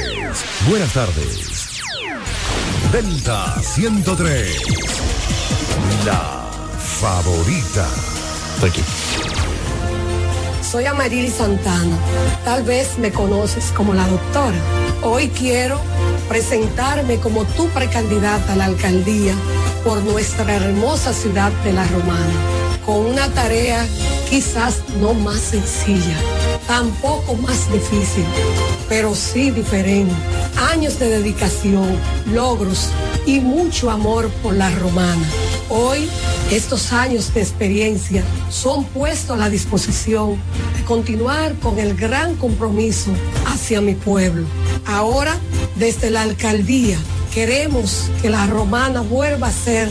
Buenas 0.69 0.93
tardes. 0.93 1.81
Delta 2.93 3.61
103. 3.61 4.63
La 6.07 6.49
favorita. 6.79 7.85
Thank 8.61 8.77
you. 8.77 8.85
Soy 10.63 10.85
Amarili 10.85 11.31
Santana. 11.31 11.97
Tal 12.45 12.63
vez 12.63 12.97
me 12.97 13.11
conoces 13.11 13.73
como 13.73 13.93
la 13.93 14.07
doctora. 14.07 14.57
Hoy 15.03 15.31
quiero 15.31 15.81
presentarme 16.29 17.17
como 17.17 17.45
tu 17.57 17.67
precandidata 17.71 18.53
a 18.53 18.57
la 18.57 18.67
alcaldía 18.67 19.35
por 19.83 20.01
nuestra 20.05 20.55
hermosa 20.55 21.13
ciudad 21.13 21.51
de 21.65 21.73
La 21.73 21.85
Romana, 21.89 22.35
con 22.87 23.05
una 23.05 23.29
tarea 23.31 23.85
quizás 24.31 24.81
no 25.01 25.13
más 25.13 25.41
sencilla, 25.41 26.17
tampoco 26.67 27.35
más 27.35 27.71
difícil, 27.73 28.25
pero 28.89 29.15
sí 29.15 29.51
diferente. 29.51 30.15
Años 30.73 30.99
de 30.99 31.09
dedicación, 31.09 31.99
logros 32.33 32.91
y 33.27 33.41
mucho 33.41 33.91
amor 33.91 34.31
por 34.43 34.55
La 34.55 34.71
Romana. 34.71 35.27
Hoy, 35.69 36.09
estos 36.51 36.93
años 36.93 37.33
de 37.35 37.41
experiencia 37.41 38.23
son 38.51 38.85
puestos 38.85 39.31
a 39.31 39.37
la 39.37 39.51
disposición 39.51 40.39
de 40.77 40.85
continuar 40.85 41.55
con 41.55 41.79
el 41.79 41.95
gran 41.95 42.37
compromiso 42.37 43.11
hacia 43.47 43.81
mi 43.81 43.95
pueblo. 43.95 44.47
Ahora, 44.87 45.37
desde 45.77 46.11
la 46.11 46.23
alcaldía, 46.23 46.99
queremos 47.33 48.11
que 48.23 48.31
la 48.31 48.47
romana 48.47 49.01
vuelva 49.01 49.49
a 49.49 49.53
ser 49.53 49.91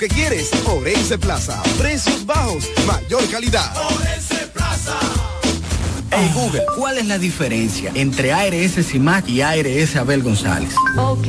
Que 0.00 0.08
quieres. 0.08 0.50
Orense 0.64 1.18
Plaza. 1.18 1.62
Precios 1.78 2.24
bajos, 2.24 2.66
mayor 2.86 3.22
calidad. 3.30 3.70
Orense 3.76 4.46
Plaza. 4.54 4.98
Hey 6.10 6.28
Google, 6.34 6.62
¿cuál 6.76 6.98
es 6.98 7.06
la 7.06 7.18
diferencia 7.18 7.92
entre 7.94 8.32
ARS 8.32 8.84
CIMAC 8.84 9.28
y 9.28 9.42
ARS 9.42 9.94
Abel 9.96 10.22
González? 10.22 10.74
Ok, 10.96 11.28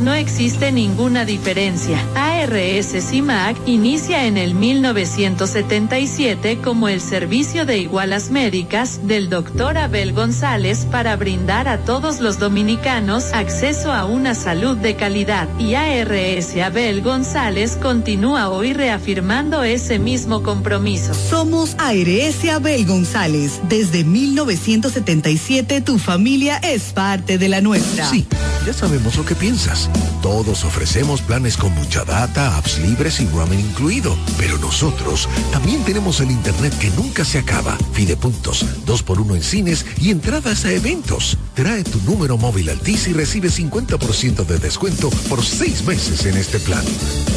no 0.00 0.14
existe 0.14 0.72
ninguna 0.72 1.24
diferencia. 1.26 2.02
ARS 2.46 2.94
CIMAC 3.10 3.56
inicia 3.66 4.26
en 4.26 4.36
el 4.36 4.54
1977 4.54 6.58
como 6.62 6.88
el 6.88 7.00
servicio 7.00 7.66
de 7.66 7.78
igualas 7.78 8.30
médicas 8.30 9.08
del 9.08 9.28
doctor 9.28 9.76
Abel 9.76 10.12
González 10.12 10.86
para 10.90 11.16
brindar 11.16 11.66
a 11.66 11.78
todos 11.78 12.20
los 12.20 12.38
dominicanos 12.38 13.32
acceso 13.32 13.92
a 13.92 14.04
una 14.04 14.36
salud 14.36 14.76
de 14.76 14.94
calidad. 14.94 15.48
Y 15.58 15.74
ARS 15.74 16.54
Abel 16.56 17.02
González 17.02 17.76
continúa 17.82 18.48
hoy 18.48 18.72
reafirmando 18.72 19.64
ese 19.64 19.98
mismo 19.98 20.44
compromiso. 20.44 21.14
Somos 21.14 21.74
ARS 21.78 22.48
Abel 22.48 22.86
González. 22.86 23.60
Desde 23.68 24.04
1977 24.04 25.80
tu 25.80 25.98
familia 25.98 26.58
es 26.58 26.92
parte 26.92 27.38
de 27.38 27.48
la 27.48 27.60
nuestra. 27.60 28.08
Sí, 28.08 28.24
ya 28.64 28.72
sabemos 28.72 29.16
lo 29.16 29.24
que 29.24 29.34
piensas. 29.34 29.90
Todos 30.22 30.64
ofrecemos 30.64 31.22
planes 31.22 31.56
con 31.56 31.74
mucha 31.74 32.04
data, 32.04 32.35
apps 32.38 32.78
libres 32.78 33.20
y 33.20 33.26
roaming 33.28 33.60
incluido. 33.60 34.16
Pero 34.38 34.58
nosotros 34.58 35.28
también 35.52 35.82
tenemos 35.84 36.20
el 36.20 36.30
internet 36.30 36.76
que 36.78 36.90
nunca 36.90 37.24
se 37.24 37.38
acaba. 37.38 37.76
Fidepuntos, 37.92 38.64
2x1 38.86 39.36
en 39.36 39.42
cines 39.42 39.86
y 40.00 40.10
entradas 40.10 40.64
a 40.64 40.72
eventos. 40.72 41.38
Trae 41.54 41.84
tu 41.84 42.00
número 42.02 42.36
móvil 42.36 42.68
Altis 42.68 43.08
y 43.08 43.12
recibe 43.12 43.48
50% 43.48 44.44
de 44.44 44.58
descuento 44.58 45.10
por 45.28 45.44
seis 45.44 45.84
meses 45.84 46.26
en 46.26 46.36
este 46.36 46.58
plan. 46.58 46.84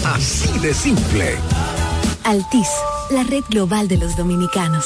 Así 0.06 0.60
de 0.60 0.74
simple. 0.74 1.36
Altis, 2.24 2.68
la 3.12 3.24
red 3.24 3.43
global 3.50 3.88
de 3.88 3.97
los 3.97 4.16
dominicanos. 4.18 4.86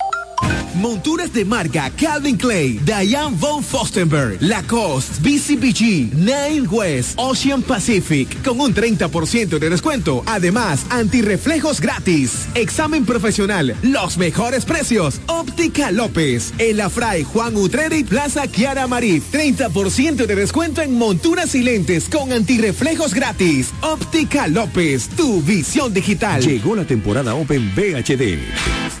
Monturas 0.81 1.31
de 1.31 1.45
marca 1.45 1.91
Calvin 1.91 2.37
Clay, 2.37 2.79
Diane 2.83 3.35
von 3.37 3.63
Fostenberg, 3.63 4.37
Lacoste, 4.41 5.21
BCBG, 5.21 6.13
Nine 6.15 6.67
West, 6.69 7.13
Ocean 7.17 7.61
Pacific, 7.61 8.41
con 8.41 8.59
un 8.59 8.73
30% 8.73 9.59
de 9.59 9.69
descuento. 9.69 10.23
Además, 10.25 10.85
antirreflejos 10.89 11.79
gratis. 11.81 12.47
Examen 12.55 13.05
profesional, 13.05 13.75
los 13.83 14.17
mejores 14.17 14.65
precios. 14.65 15.21
Óptica 15.27 15.91
López, 15.91 16.53
El 16.57 16.81
Afray, 16.81 17.23
Juan 17.25 17.55
Utreri, 17.57 18.03
Plaza 18.03 18.47
Kiara 18.47 18.87
Marí. 18.87 19.21
30% 19.31 20.25
de 20.25 20.35
descuento 20.35 20.81
en 20.81 20.97
monturas 20.97 21.53
y 21.53 21.61
lentes 21.61 22.09
con 22.09 22.31
antirreflejos 22.31 23.13
gratis. 23.13 23.71
Óptica 23.81 24.47
López, 24.47 25.09
tu 25.09 25.41
visión 25.41 25.93
digital. 25.93 26.41
Llegó 26.41 26.75
la 26.75 26.85
temporada 26.85 27.35
Open 27.35 27.71
VHD. 27.75 29.00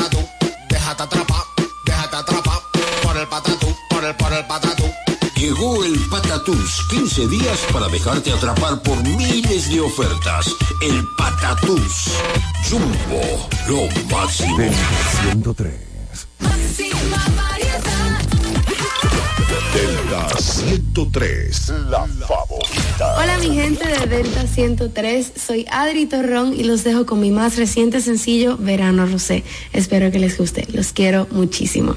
Llegó 5.61 5.83
el 5.83 5.99
Patatús, 6.09 6.87
15 6.89 7.27
días 7.27 7.59
para 7.71 7.87
dejarte 7.87 8.31
atrapar 8.31 8.81
por 8.81 8.97
miles 9.03 9.69
de 9.69 9.79
ofertas. 9.79 10.55
El 10.81 11.05
Patatús, 11.15 12.13
Jumbo, 12.67 13.47
lo 13.67 13.87
máximo. 14.09 14.57
103. 15.21 15.71
Delta 19.71 20.29
103, 20.39 21.69
la 21.91 22.07
favorita. 22.07 23.15
Hola 23.19 23.37
mi 23.37 23.53
gente 23.53 23.87
de 23.87 24.07
Delta 24.07 24.47
103, 24.47 25.33
soy 25.35 25.67
Adri 25.69 26.07
Torrón 26.07 26.55
y 26.59 26.63
los 26.63 26.83
dejo 26.83 27.05
con 27.05 27.19
mi 27.19 27.29
más 27.29 27.57
reciente 27.57 28.01
sencillo, 28.01 28.57
Verano 28.57 29.05
Rosé. 29.05 29.43
Espero 29.73 30.09
que 30.09 30.17
les 30.17 30.39
guste, 30.39 30.67
los 30.73 30.91
quiero 30.91 31.27
muchísimo. 31.29 31.95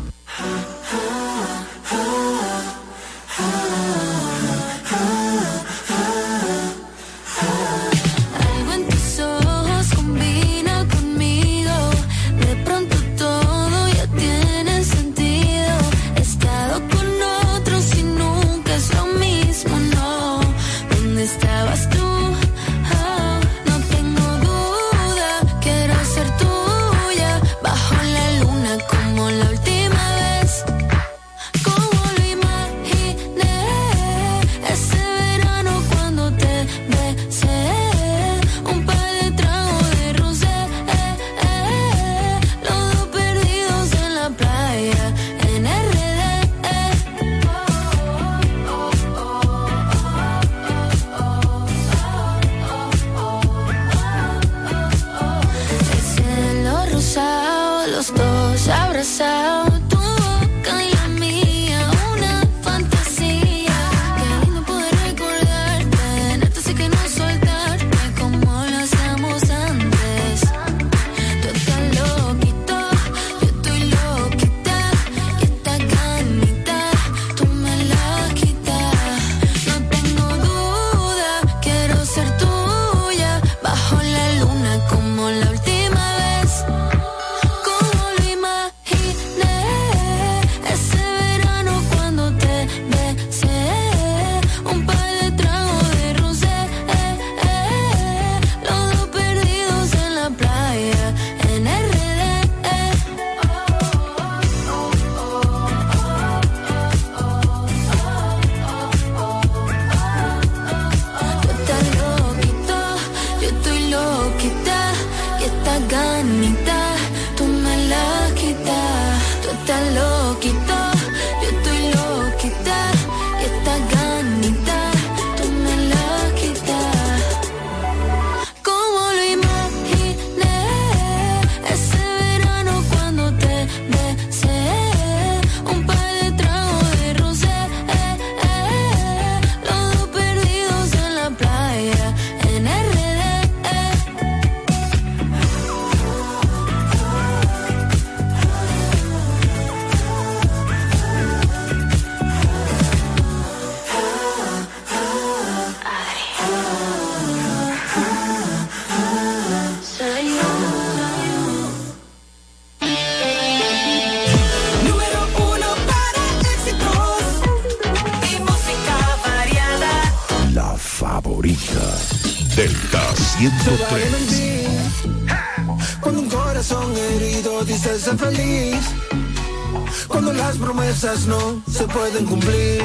cuando 180.09 180.33
las 180.33 180.57
promesas 180.57 181.27
no 181.27 181.63
se 181.71 181.85
pueden 181.89 182.25
cumplir. 182.27 182.83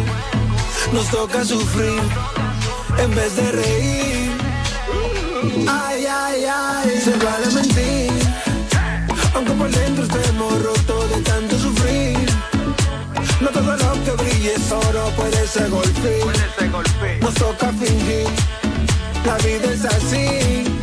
Nos 0.93 1.07
toca 1.09 1.45
sufrir 1.45 1.99
en 2.97 3.15
vez 3.15 3.35
de 3.35 3.51
reír. 3.51 4.31
Ay, 5.67 6.05
ay, 6.05 6.45
ay, 6.45 7.01
se 7.03 7.11
vale 7.17 7.47
mentir. 7.53 8.11
Aunque 9.35 9.51
por 9.51 9.69
dentro 9.69 10.03
estemos 10.03 10.63
rotos 10.63 11.09
de 11.09 11.21
tanto 11.21 11.59
sufrir. 11.59 12.17
No 13.41 13.49
todo 13.49 13.75
lo 13.77 14.03
que 14.03 14.11
brille 14.23 14.53
es 14.55 14.71
oro, 14.71 15.11
puede 15.15 15.47
ser 15.47 15.69
golpe. 15.69 16.19
Nos 17.21 17.33
toca 17.35 17.71
fingir, 17.73 18.27
la 19.25 19.37
vida 19.37 19.73
es 19.73 19.85
así. 19.85 20.78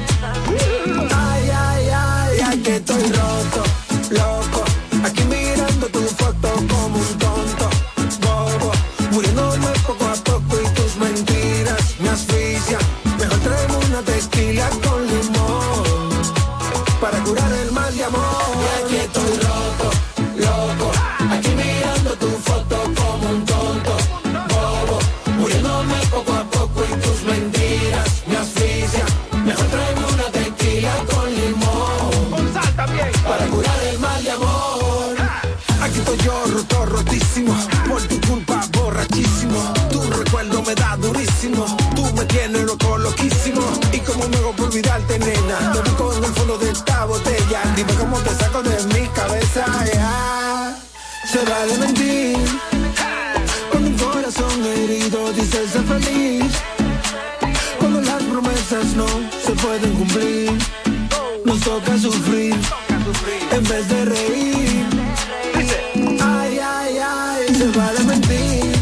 va 67.72 67.92
de 67.92 68.04
mentir. 68.04 68.72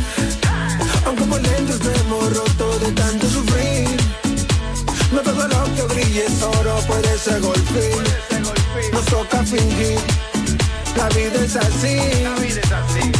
Aunque 1.06 1.24
por 1.24 1.40
dentro 1.40 1.76
se 1.76 1.92
roto 2.34 2.78
de 2.80 2.92
tanto 2.92 3.28
sufrir. 3.28 3.88
No 5.12 5.20
todo 5.20 5.48
lo 5.48 5.64
que 5.74 5.82
brille 5.94 6.26
es 6.26 6.42
oro, 6.42 6.76
puede 6.86 7.18
ser 7.18 7.40
golpe. 7.40 7.92
Nos 8.92 9.04
toca 9.06 9.44
fingir. 9.44 9.98
La 10.96 11.08
vida 11.08 11.44
es 11.44 11.56
así. 11.56 13.13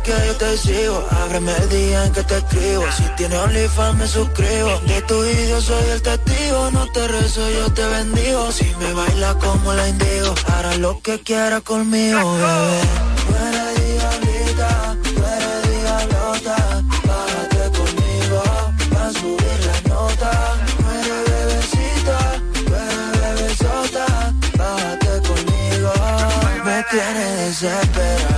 que 0.00 0.12
yo 0.26 0.36
te 0.36 0.56
sigo. 0.58 1.06
Ábreme 1.22 1.52
el 1.56 1.68
día 1.68 2.04
en 2.04 2.12
que 2.12 2.22
te 2.22 2.36
escribo. 2.38 2.84
Si 2.96 3.02
tienes 3.16 3.38
OnlyFans 3.38 3.98
me 3.98 4.06
suscribo. 4.06 4.80
De 4.86 5.02
tu 5.02 5.22
vídeo 5.22 5.60
soy 5.60 5.90
el 5.90 6.02
testigo. 6.02 6.70
No 6.70 6.86
te 6.92 7.08
rezo, 7.08 7.50
yo 7.50 7.72
te 7.72 7.84
bendigo. 7.86 8.52
Si 8.52 8.64
me 8.80 8.92
bailas 8.92 9.34
como 9.36 9.72
la 9.72 9.88
indigo, 9.88 10.34
hará 10.46 10.76
lo 10.76 11.00
que 11.00 11.20
quieras 11.20 11.62
conmigo, 11.62 12.18
bebé. 12.34 12.80
Tú 13.26 13.34
eres 13.46 13.74
diablita, 13.86 14.96
tú 15.02 15.10
eres. 15.10 15.58
Bájate 17.08 17.78
conmigo, 17.78 18.42
va 18.94 19.06
a 19.06 19.12
subir 19.12 19.58
la 19.68 19.88
nota. 19.88 20.30
Tú 20.76 20.84
eres 20.98 21.22
bebecita, 21.30 22.18
tú 22.52 22.74
eres 22.74 23.12
bebesota. 23.20 24.06
Bájate 24.56 25.12
conmigo, 25.28 25.92
me 26.64 26.84
tienes 26.90 27.60
desesperada. 27.60 28.37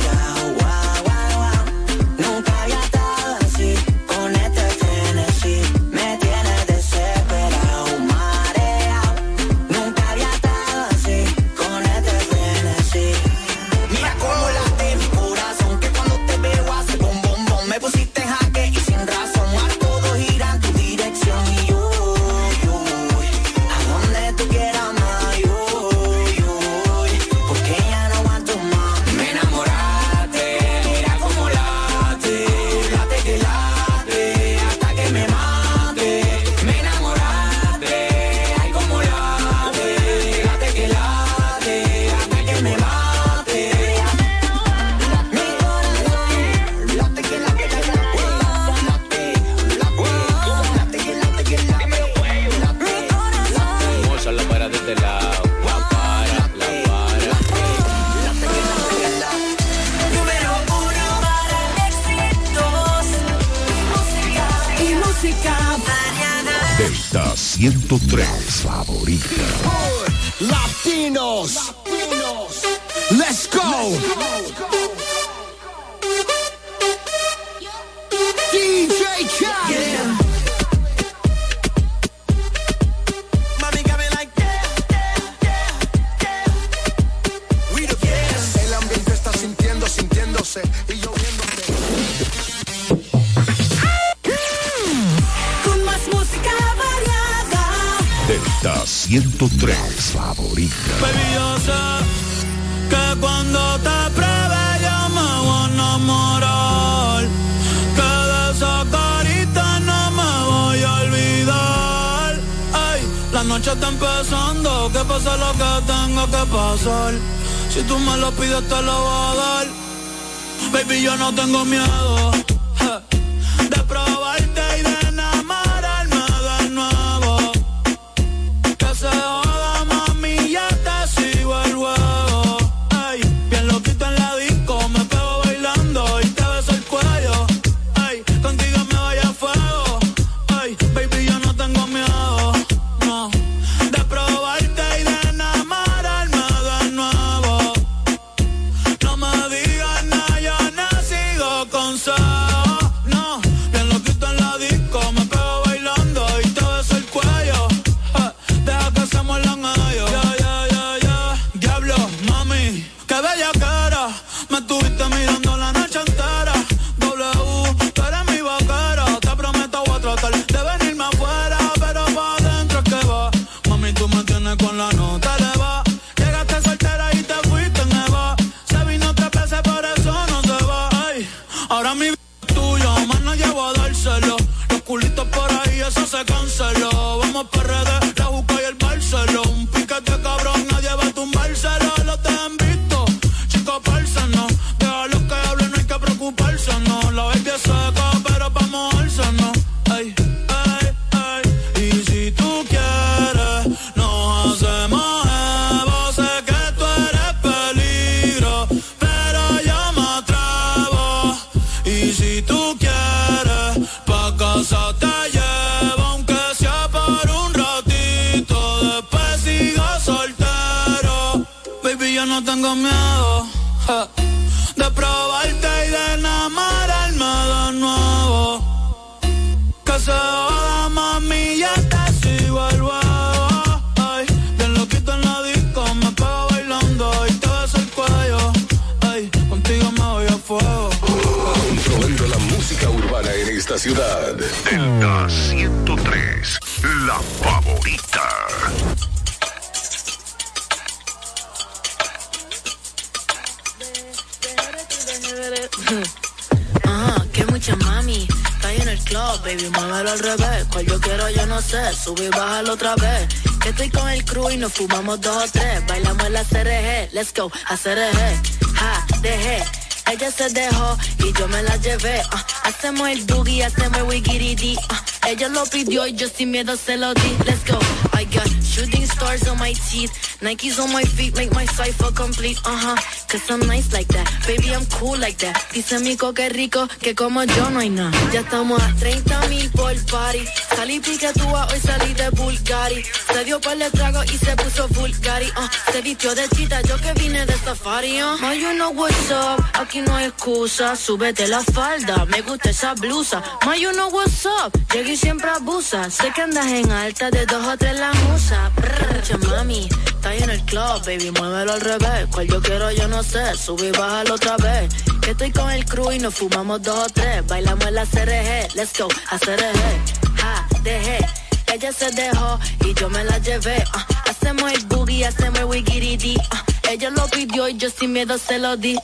Ajá, 256.83 257.25
que 257.31 257.45
mucha 257.45 257.75
mami. 257.77 258.27
Ahí 258.63 258.81
en 258.81 258.89
el 258.89 258.99
club, 258.99 259.41
baby, 259.43 259.69
muévelo 259.69 260.11
al 260.11 260.19
revés. 260.19 260.65
Cual 260.71 260.85
yo 260.85 260.99
quiero, 260.99 261.29
yo 261.29 261.45
no 261.45 261.61
sé. 261.61 261.93
Sube 261.93 262.25
y 262.25 262.29
bájalo 262.29 262.73
otra 262.73 262.95
vez. 262.95 263.27
Que 263.61 263.69
estoy 263.69 263.89
con 263.89 264.09
el 264.09 264.23
crew 264.25 264.49
y 264.49 264.57
nos 264.57 264.73
fumamos 264.73 265.21
dos 265.21 265.43
o 265.43 265.51
tres. 265.51 265.85
Bailamos 265.87 266.29
la 266.31 266.43
CRG, 266.43 267.13
let's 267.13 267.33
go, 267.33 267.51
a 267.67 267.77
CRG. 267.77 268.75
Ja, 268.75 269.05
dejé. 269.21 269.63
Ella 270.11 270.29
se 270.31 270.49
dejó 270.49 270.97
y 271.19 271.31
yo 271.33 271.47
me 271.47 271.63
la 271.63 271.77
llevé. 271.77 272.21
ah. 272.31 272.45
hacemos 272.63 273.07
el 273.07 273.23
boogie, 273.23 273.63
hacemos 273.63 273.97
el 273.99 274.03
wigiridi. 274.03 274.77
ah. 274.89 275.01
ella 275.29 275.47
lo 275.47 275.63
pidió 275.67 276.05
y 276.07 276.13
yo 276.13 276.27
sin 276.27 276.51
miedo 276.51 276.75
se 276.75 276.97
lo 276.97 277.13
di. 277.13 277.37
Let's 277.45 277.63
go. 277.65 277.79
I 278.13 278.25
got 278.25 278.47
shooting 278.63 279.05
stars 279.05 279.47
on 279.47 279.57
my 279.59 279.73
teeth. 279.89 280.11
Nikes 280.41 280.79
on 280.79 280.91
my 280.91 281.03
feet 281.03 281.35
make 281.35 281.53
my 281.53 281.65
cipher 281.65 282.11
complete. 282.13 282.57
Uh 282.65 282.75
huh. 282.75 282.95
Cause 283.29 283.47
I'm 283.51 283.59
nice 283.67 283.93
like 283.93 284.07
that. 284.07 284.27
Baby, 284.47 284.73
I'm 284.73 284.85
cool 284.97 285.15
like 285.19 285.37
that. 285.37 285.55
Dice 285.71 285.99
Mico 285.99 286.33
que 286.33 286.49
rico, 286.49 286.87
que 286.99 287.13
como 287.13 287.43
yo 287.43 287.69
no 287.69 287.79
hay 287.79 287.89
nada. 287.89 288.11
Ya 288.33 288.39
estamos 288.39 288.81
a 288.81 288.91
30 288.95 289.47
mil 289.49 289.69
por 289.69 289.93
party. 290.09 290.43
Salí 290.75 290.99
piquetúa, 290.99 291.67
hoy 291.71 291.79
salí 291.79 292.13
de 292.15 292.29
Bulgari. 292.31 293.03
Se 293.31 293.43
dio 293.45 293.61
par 293.61 293.77
de 293.77 293.91
trago 293.91 294.23
y 294.23 294.37
se 294.37 294.55
puso 294.55 294.87
Bulgari. 294.87 295.45
Uh, 295.45 295.91
se 295.91 296.01
vistió 296.01 296.33
de 296.33 296.49
chita, 296.49 296.81
yo 296.81 296.97
que 296.97 297.13
vine 297.13 297.45
de 297.45 297.53
safari. 297.59 298.19
Uh. 298.23 298.37
Ma, 298.41 298.55
you 298.55 298.73
know 298.73 298.89
what's 298.91 299.29
up. 299.29 299.63
Aquí 299.73 300.01
no 300.01 300.15
hay 300.15 300.25
excusa. 300.25 300.95
Súbete 300.95 301.47
la 301.47 301.61
falda, 301.61 302.25
me 302.25 302.41
gusta 302.41 302.71
esa 302.71 302.95
blusa. 302.95 303.43
Ma, 303.63 303.75
you 303.75 303.91
know 303.91 304.09
what's 304.09 304.43
up. 304.45 304.71
Llegué 304.91 305.13
y 305.13 305.17
siempre 305.17 305.51
abusa. 305.51 306.09
Sé 306.09 306.31
que 306.33 306.41
andas 306.41 306.65
en 306.65 306.91
alta 306.91 307.29
de 307.29 307.45
dos 307.45 307.63
o 307.63 307.77
tres 307.77 307.99
la 307.99 308.11
musa. 308.13 308.71
Brr, 308.75 309.47
mami. 309.47 309.87
Está 310.21 310.29
ahí 310.29 310.43
en 310.43 310.51
el 310.51 310.61
club, 310.65 311.03
baby, 311.03 311.31
muévelo 311.31 311.73
al 311.73 311.81
revés. 311.81 312.27
Cual 312.31 312.47
yo 312.47 312.61
quiero, 312.61 312.91
yo 312.91 313.07
no 313.07 313.23
sé. 313.23 313.57
Sube 313.57 313.87
y 313.87 313.91
bájalo 313.91 314.35
otra 314.35 314.55
vez. 314.57 314.93
Que 315.19 315.31
estoy 315.31 315.51
con 315.51 315.67
el 315.71 315.83
crew 315.83 316.11
y 316.11 316.19
nos 316.19 316.35
fumamos 316.35 316.79
dos 316.83 317.07
o 317.07 317.09
tres. 317.09 317.43
Bailamos 317.47 317.83
en 317.87 317.95
la 317.95 318.05
CRG, 318.05 318.75
let's 318.75 318.93
go, 318.99 319.07
a 319.31 319.39
CRG. 319.39 320.37
Ja, 320.37 320.67
dejé. 320.83 321.25
Ella 321.73 321.91
se 321.91 322.11
dejó 322.11 322.59
y 322.85 322.93
yo 322.93 323.09
me 323.09 323.23
la 323.23 323.39
llevé. 323.39 323.83
ah. 323.93 324.05
hacemos 324.29 324.71
el 324.71 324.85
boogie, 324.85 325.25
hacemos 325.25 325.57
el 325.57 325.65
wigiridi. 325.65 326.37
ah. 326.51 326.63
ella 326.91 327.09
lo 327.09 327.27
pidió 327.27 327.67
y 327.67 327.77
yo 327.77 327.89
sin 327.89 328.13
miedo 328.13 328.37
se 328.37 328.59
lo 328.59 328.77
di. 328.77 328.99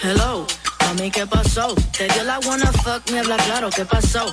Hello, 0.00 0.46
mami, 0.86 1.10
¿qué 1.10 1.26
pasó? 1.26 1.74
Te 1.98 2.06
dio 2.06 2.22
la 2.22 2.38
wanna 2.38 2.70
fuck, 2.70 3.10
me 3.10 3.18
habla 3.18 3.36
claro, 3.36 3.68
¿qué 3.70 3.84
pasó? 3.84 4.32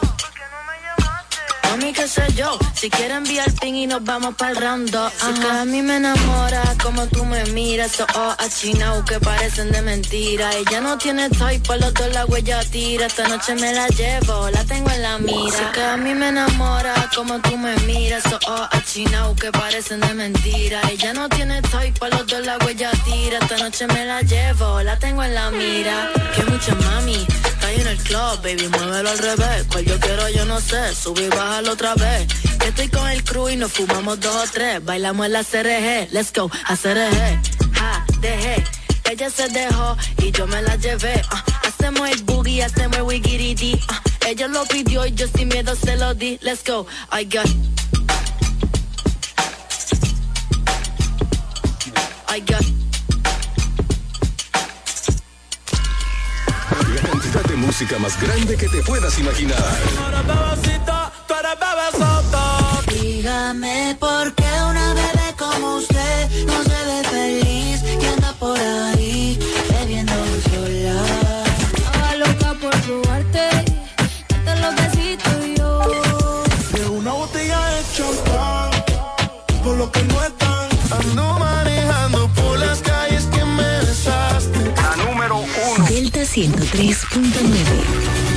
Yo, 2.36 2.58
si 2.76 2.90
quieres 2.90 3.18
enviar 3.18 3.52
ping 3.54 3.74
y 3.74 3.88
nos 3.88 4.04
vamos 4.04 4.36
round 4.38 4.92
dos. 4.92 5.12
Si 5.14 5.40
que 5.40 5.48
a 5.48 5.66
mí 5.66 5.82
me 5.82 5.98
enamora 5.98 6.62
como 6.84 7.08
tú 7.08 7.26
me 7.26 7.44
miras, 7.46 7.94
esos 7.94 8.08
ojos 8.16 8.36
achinados 8.40 9.04
que 9.06 9.20
parecen 9.20 9.72
de 9.72 9.82
mentira. 9.82 10.52
Ella 10.54 10.82
no 10.82 10.98
tiene 10.98 11.30
toy, 11.30 11.58
por 11.60 11.80
los 11.80 11.94
dos 11.94 12.14
la 12.14 12.26
huella 12.26 12.64
tira. 12.72 13.08
Esta 13.08 13.28
noche 13.28 13.56
me 13.56 13.74
la 13.74 13.88
llevo, 13.88 14.50
la 14.52 14.64
tengo 14.66 14.90
en 14.92 15.02
la 15.02 15.18
mira. 15.18 15.52
Si 15.52 15.64
que 15.74 15.82
a 15.82 15.98
mí 15.98 16.14
me 16.14 16.30
enamora 16.30 17.10
como 17.16 17.40
tú 17.40 17.58
me 17.58 17.76
miras, 17.88 18.26
esos 18.26 18.40
ojos 18.48 18.68
achinados 18.72 19.40
que 19.40 19.52
parecen 19.52 20.00
de 20.00 20.14
mentira. 20.14 20.82
Ella 20.92 21.14
no 21.14 21.28
tiene 21.30 21.62
toy, 21.64 21.92
por 21.92 22.10
los 22.10 22.28
dos 22.28 22.46
la 22.46 22.58
huella 22.60 22.92
tira. 23.06 23.40
Esta 23.40 23.58
noche 23.58 23.88
me 23.88 24.06
la 24.06 24.22
llevo, 24.22 24.84
la 24.84 24.98
tengo 25.00 25.24
en 25.24 25.34
la 25.34 25.50
mira. 25.50 26.12
Que 26.36 26.44
mucha 26.46 26.76
mami, 26.76 27.26
en 27.76 27.88
el 27.88 27.98
club, 27.98 28.42
baby, 28.44 28.68
muévelo 28.70 29.10
al 29.10 29.18
revés. 29.18 29.66
Cual 29.72 29.86
yo 29.86 30.00
quiero, 30.00 30.30
yo 30.30 30.46
no 30.46 30.60
sé. 30.60 30.94
Subí 30.96 31.24
y 31.24 31.30
bájalo 31.30 31.74
otra 31.74 31.96
vez. 31.96 32.28
Que 32.60 32.68
estoy 32.70 32.88
con 32.90 33.08
el 33.10 33.24
crew 33.24 33.50
y 33.50 33.56
nos 33.56 33.72
fumamos 33.74 34.20
dos 34.20 34.36
o 34.36 34.52
tres. 34.52 34.84
Bailamos 34.84 35.26
en 35.26 35.34
la 35.34 35.44
CRG, 35.44 36.12
let's 36.12 36.32
go, 36.34 36.50
a 36.66 36.76
CRG. 36.76 37.40
Ja, 37.74 38.06
dejé. 38.20 38.64
Ella 39.10 39.30
se 39.30 39.48
dejó 39.50 39.96
y 40.18 40.32
yo 40.32 40.48
me 40.48 40.62
la 40.62 40.76
llevé. 40.76 41.22
ah. 41.32 41.44
hacemos 41.66 42.10
el 42.10 42.24
boogie, 42.24 42.64
hacemos 42.64 42.98
el 42.98 43.04
wigiridi. 43.04 43.80
ah. 43.90 44.02
ella 44.28 44.48
lo 44.48 44.66
pidió 44.66 45.06
y 45.06 45.14
yo 45.14 45.28
sin 45.28 45.48
miedo 45.48 45.76
se 45.76 45.96
lo 45.96 46.14
di. 46.14 46.38
Let's 46.42 46.64
go, 46.66 46.86
I 47.12 47.24
got. 47.24 47.48
Música 57.58 57.98
más 58.00 58.20
grande 58.22 58.56
que 58.56 58.68
te 58.70 58.82
puedas 58.84 59.18
imaginar. 59.20 59.58
Dígame 62.88 63.98
por 64.00 64.34
qué 64.36 64.50
una 64.70 64.94
bebé 64.94 65.36
como 65.38 65.76
usted 65.78 66.46
no 66.46 66.64
se 66.64 66.86
ve 66.86 67.04
feliz 67.10 67.84
y 68.02 68.06
anda 68.06 68.34
por 68.34 68.58
ahí 68.60 69.40
bebiendo 69.70 70.14
sola. 70.50 71.04
Estaba 71.76 72.16
loca 72.16 72.54
por 72.62 72.82
probarte, 72.82 73.50
darte 74.30 74.62
los 74.62 74.76
besitos 74.76 75.46
y 75.46 75.56
yo. 75.58 76.44
De 76.74 76.88
una 76.88 77.12
botella 77.12 77.60
de 77.68 77.82
champán, 77.96 78.72
por 79.64 79.78
lo 79.78 79.92
que 79.92 80.04
no 80.04 80.24
están. 80.24 80.70
Ando 80.92 81.37
manejando 81.37 81.37
103.9. 86.38 88.37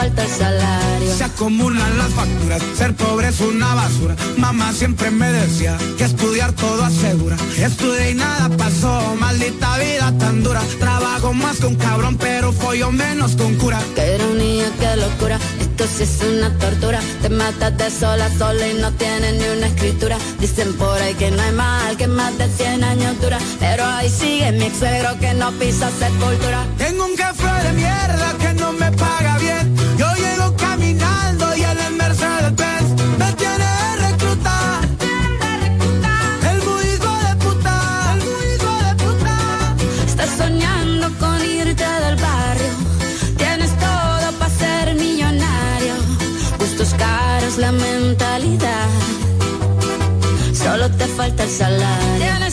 Falta 0.00 0.24
el 0.24 0.30
salario. 0.30 1.14
Se 1.14 1.24
acumulan 1.24 1.98
las 1.98 2.10
facturas, 2.20 2.62
ser 2.74 2.94
pobre 2.94 3.28
es 3.28 3.40
una 3.40 3.74
basura. 3.74 4.14
Mamá 4.38 4.72
siempre 4.72 5.10
me 5.10 5.30
decía 5.30 5.76
que 5.98 6.04
estudiar 6.04 6.52
todo 6.52 6.82
asegura. 6.84 7.36
Estudié 7.58 8.12
y 8.12 8.14
nada 8.14 8.48
pasó, 8.56 8.92
maldita 9.18 9.78
vida 9.78 10.12
tan 10.18 10.42
dura. 10.42 10.62
Trabajo 10.78 11.34
más 11.34 11.60
un 11.60 11.74
cabrón, 11.74 12.16
pero 12.16 12.52
follo 12.52 12.90
menos 12.90 13.36
con 13.36 13.54
cura. 13.56 13.78
Qué 13.94 14.16
ironía, 14.16 14.68
qué 14.80 14.96
locura. 14.96 15.38
Esto 15.60 15.84
sí 15.94 16.02
es 16.04 16.16
una 16.32 16.50
tortura. 16.58 17.00
Te 17.22 17.28
matas 17.28 17.76
de 17.76 17.90
sola 17.90 18.26
a 18.26 18.38
sola 18.38 18.66
y 18.68 18.74
no 18.74 18.90
tienes 18.92 19.34
ni 19.34 19.46
una 19.56 19.66
escritura. 19.66 20.16
Dicen 20.38 20.72
por 20.74 20.98
ahí 21.02 21.14
que 21.14 21.30
no 21.30 21.42
hay 21.42 21.52
mal, 21.52 21.96
que 21.98 22.06
más 22.06 22.36
de 22.38 22.48
100 22.48 22.84
años 22.84 23.20
dura. 23.20 23.38
Pero 23.58 23.84
ahí 23.84 24.08
sigue 24.08 24.50
mi 24.52 24.64
ex 24.64 24.78
que 25.20 25.34
no 25.34 25.52
pisa 25.58 25.90
sepultura. 25.98 26.60
Tengo 26.78 27.04
un 27.04 27.16
café 27.16 27.52
de 27.66 27.72
mierda 27.74 28.28
que 28.38 28.52
no 28.54 28.72
me 28.72 28.90
paga 28.92 29.29
falta 51.20 51.44
el 51.44 51.50
salario. 51.50 52.49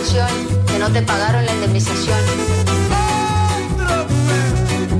Canción 0.00 0.64
que 0.66 0.78
no 0.78 0.90
te 0.90 1.02
pagaron 1.02 1.44
la 1.44 1.52
indemnización. 1.52 2.18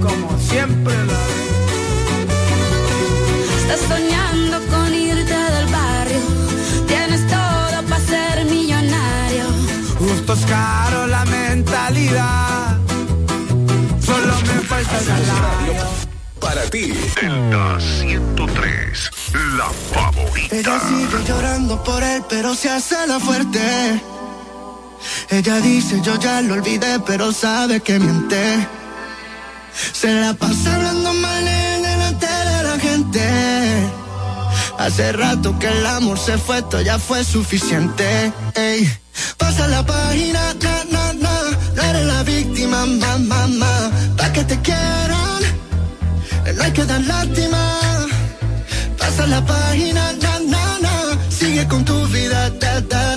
Como 0.03 0.38
siempre 0.38 0.94
la 1.07 1.20
Estás 3.61 3.80
soñando 3.88 4.59
con 4.68 4.94
irte 4.94 5.38
del 5.57 5.66
barrio. 5.66 6.20
Tienes 6.86 7.26
todo 7.28 7.82
para 7.88 8.01
ser 8.01 8.44
millonario. 8.44 9.44
Gustos 10.01 10.40
caros, 10.46 11.09
la 11.09 11.24
mentalidad. 11.24 12.78
Solo 14.05 14.34
me 14.48 14.61
falta 14.68 14.98
el 14.98 15.05
salario. 15.05 15.82
Para 16.40 16.62
ti, 16.64 16.92
Delta 17.20 17.78
103, 17.80 19.11
la 19.57 19.70
favorita. 19.94 20.57
Ella 20.57 20.80
sigue 20.80 21.24
llorando 21.26 21.82
por 21.84 22.03
él, 22.03 22.22
pero 22.28 22.55
se 22.55 22.68
hace 22.68 23.07
la 23.07 23.18
fuerte. 23.18 24.20
Ella 25.31 25.61
dice, 25.61 26.01
yo 26.03 26.18
ya 26.18 26.43
lo 26.43 26.55
olvidé, 26.55 26.99
pero 27.07 27.33
sabe 27.33 27.81
que 27.81 28.01
miente. 28.01 28.66
Se 29.93 30.12
la 30.12 30.35
pasa 30.35 30.74
hablando 30.74 31.12
mal 31.14 31.47
en 31.47 31.83
delante 31.83 32.26
de 32.26 32.62
la 32.64 32.78
gente. 32.81 33.22
Hace 34.76 35.12
rato 35.12 35.57
que 35.61 35.68
el 35.68 35.87
amor 35.87 36.18
se 36.18 36.37
fue, 36.37 36.59
esto 36.59 36.81
ya 36.81 36.99
fue 36.99 37.22
suficiente. 37.22 38.33
Ey, 38.55 38.91
pasa 39.39 39.68
la 39.68 39.87
página, 39.87 40.53
na, 40.55 40.85
na, 40.91 41.12
na. 41.12 41.35
No 41.76 41.83
eres 41.83 42.07
la 42.07 42.22
víctima, 42.24 42.87
ma, 42.87 43.18
ma, 43.18 43.47
ma. 43.47 43.91
Pa' 44.16 44.33
que 44.33 44.43
te 44.43 44.61
quieran, 44.62 45.43
no 46.57 46.62
hay 46.62 46.72
que 46.72 46.85
dar 46.85 47.03
lástima. 47.03 47.62
Pasa 48.99 49.28
la 49.28 49.47
página, 49.47 50.12
na, 50.22 50.39
na, 50.41 50.78
na. 50.81 51.18
Sigue 51.31 51.68
con 51.68 51.85
tu 51.85 52.05
vida, 52.09 52.51
da, 52.59 52.81
da, 52.81 53.16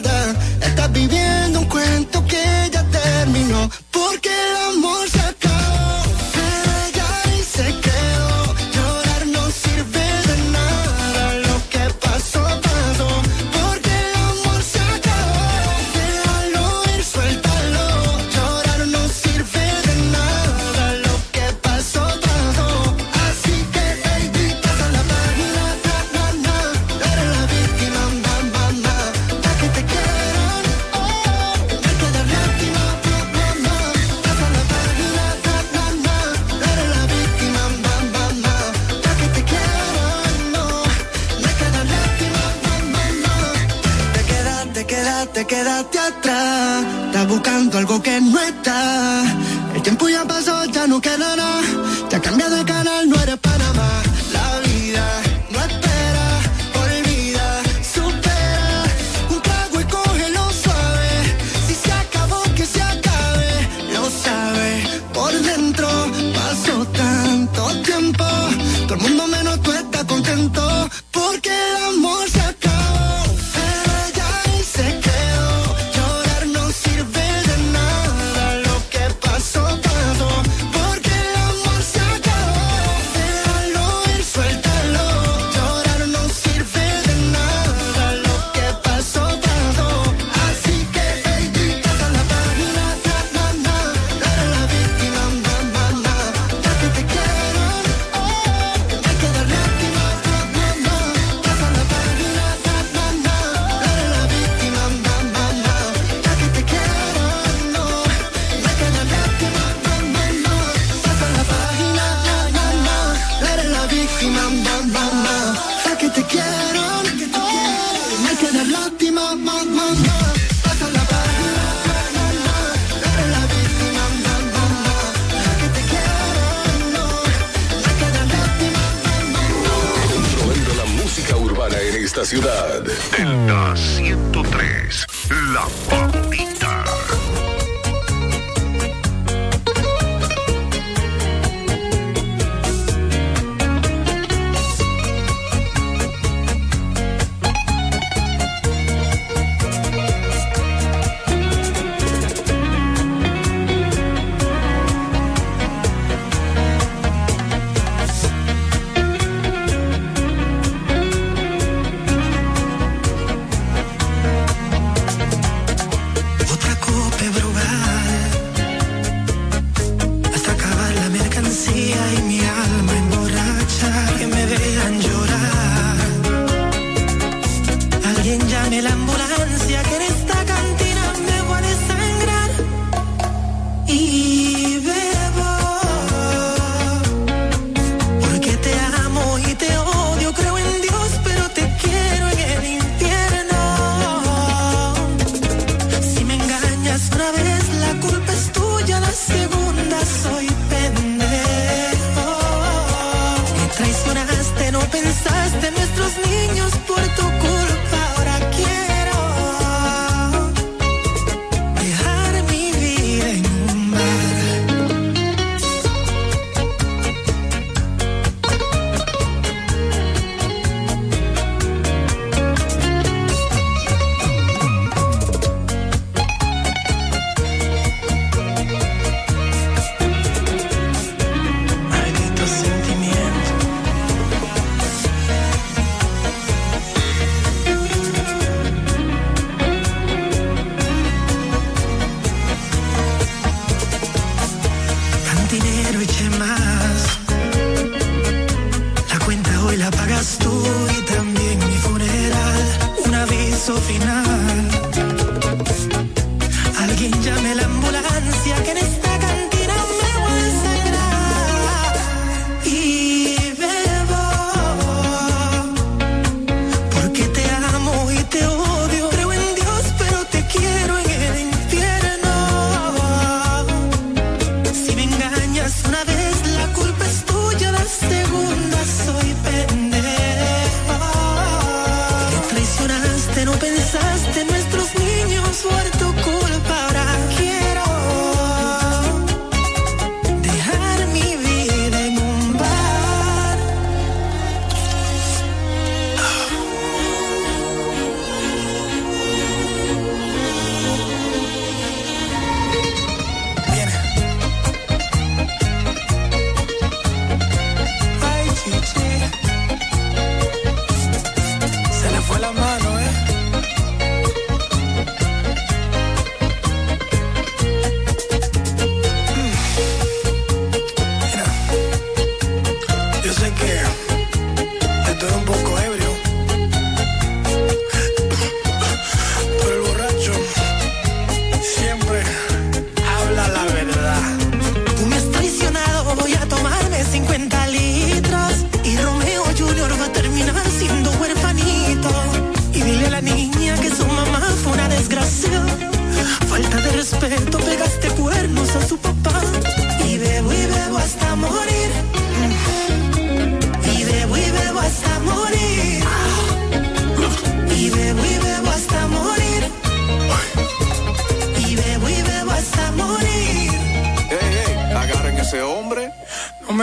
esta 132.23 132.25
ciudad. 132.25 132.83
Delta 133.17 133.75
103, 133.75 135.07
La 135.53 135.67
Pampita. 135.89 136.32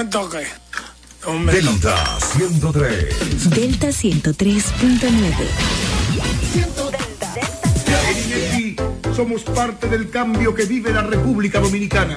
No 0.01 0.05
me 0.05 0.11
toque. 0.11 0.47
Delta 1.53 2.19
103. 2.33 3.51
Delta 3.51 3.89
103.9. 3.89 5.35
En 8.09 8.17
INEFI 8.25 8.77
somos 9.15 9.43
parte 9.43 9.89
del 9.89 10.09
cambio 10.09 10.55
que 10.55 10.65
vive 10.65 10.91
la 10.91 11.03
República 11.03 11.61
Dominicana, 11.61 12.15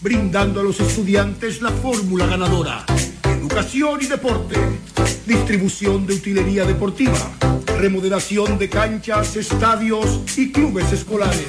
brindando 0.00 0.60
a 0.60 0.62
los 0.62 0.78
estudiantes 0.78 1.60
la 1.60 1.70
fórmula 1.70 2.26
ganadora. 2.26 2.86
Educación 3.24 3.98
y 4.00 4.06
deporte, 4.06 4.56
distribución 5.26 6.06
de 6.06 6.14
utilería 6.14 6.64
deportiva, 6.64 7.32
remodelación 7.78 8.58
de 8.58 8.68
canchas, 8.68 9.34
estadios 9.34 10.20
y 10.36 10.52
clubes 10.52 10.92
escolares, 10.92 11.48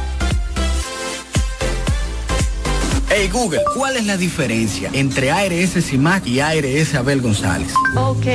Hey 3.13 3.27
Google, 3.27 3.59
¿cuál 3.75 3.97
es 3.97 4.05
la 4.05 4.15
diferencia 4.15 4.89
entre 4.93 5.31
ARS 5.31 5.73
CIMAC 5.83 6.27
y 6.27 6.39
ARS 6.39 6.95
Abel 6.95 7.19
González? 7.19 7.73
Ok, 7.97 8.25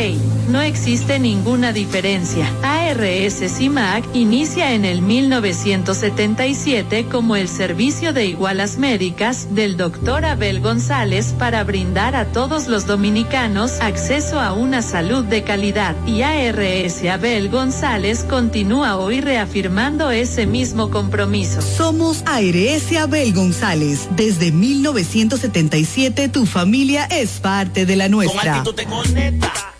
no 0.50 0.60
existe 0.60 1.18
ninguna 1.18 1.72
diferencia. 1.72 2.46
CIMAC 2.94 4.04
inicia 4.14 4.72
en 4.72 4.84
el 4.84 5.02
1977 5.02 7.06
como 7.10 7.34
el 7.34 7.48
servicio 7.48 8.12
de 8.12 8.26
igualas 8.26 8.78
médicas 8.78 9.48
del 9.54 9.76
doctor 9.76 10.24
Abel 10.24 10.60
González 10.60 11.34
para 11.36 11.64
brindar 11.64 12.14
a 12.14 12.26
todos 12.26 12.68
los 12.68 12.86
dominicanos 12.86 13.80
acceso 13.80 14.38
a 14.38 14.52
una 14.52 14.82
salud 14.82 15.24
de 15.24 15.42
calidad. 15.42 15.96
Y 16.06 16.22
ARS 16.22 17.02
Abel 17.04 17.48
González 17.48 18.22
continúa 18.22 18.98
hoy 18.98 19.20
reafirmando 19.20 20.12
ese 20.12 20.46
mismo 20.46 20.90
compromiso. 20.90 21.62
Somos 21.62 22.22
ARS 22.24 22.96
Abel 22.96 23.32
González. 23.32 24.08
Desde 24.14 24.52
1977 24.52 26.28
tu 26.28 26.46
familia 26.46 27.06
es 27.06 27.40
parte 27.40 27.84
de 27.84 27.96
la 27.96 28.08
nuestra. 28.08 28.62
te 28.62 28.84
conecta. 28.84 29.75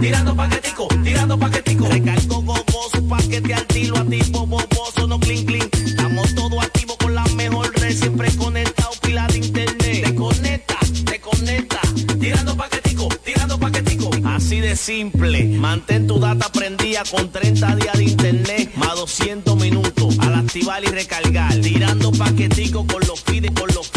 Tirando 0.00 0.36
paquetico, 0.36 0.86
tirando 1.02 1.36
paquetico. 1.36 1.88
Recargo 1.88 2.40
gogoso, 2.42 3.04
paquete 3.08 3.52
al 3.52 3.66
tiro, 3.66 3.96
activo, 3.96 4.46
boboso, 4.46 5.08
no 5.08 5.18
clean, 5.18 5.44
clean. 5.44 5.68
Estamos 5.72 6.32
todos 6.36 6.64
activos 6.64 6.96
con 6.98 7.12
la 7.12 7.24
mejor 7.34 7.74
red, 7.80 7.96
siempre 7.96 8.30
conectado, 8.36 8.90
pila 9.02 9.26
de 9.26 9.38
internet. 9.38 10.04
Te 10.04 10.14
conecta, 10.14 10.78
te 11.04 11.20
conecta. 11.20 11.80
Tirando 12.20 12.56
paquetico, 12.56 13.08
tirando 13.24 13.58
paquetico. 13.58 14.10
Así 14.24 14.60
de 14.60 14.76
simple, 14.76 15.46
mantén 15.58 16.06
tu 16.06 16.20
data 16.20 16.48
prendida 16.52 17.02
con 17.10 17.28
30 17.32 17.74
días 17.74 17.98
de 17.98 18.04
internet, 18.04 18.70
más 18.76 18.94
200 18.94 19.56
minutos 19.56 20.16
al 20.20 20.36
activar 20.36 20.84
y 20.84 20.86
recargar. 20.86 21.52
Tirando 21.56 22.12
paquetico 22.12 22.86
con 22.86 23.00
los 23.08 23.20
feeds, 23.20 23.50
con 23.58 23.68
los 23.74 23.90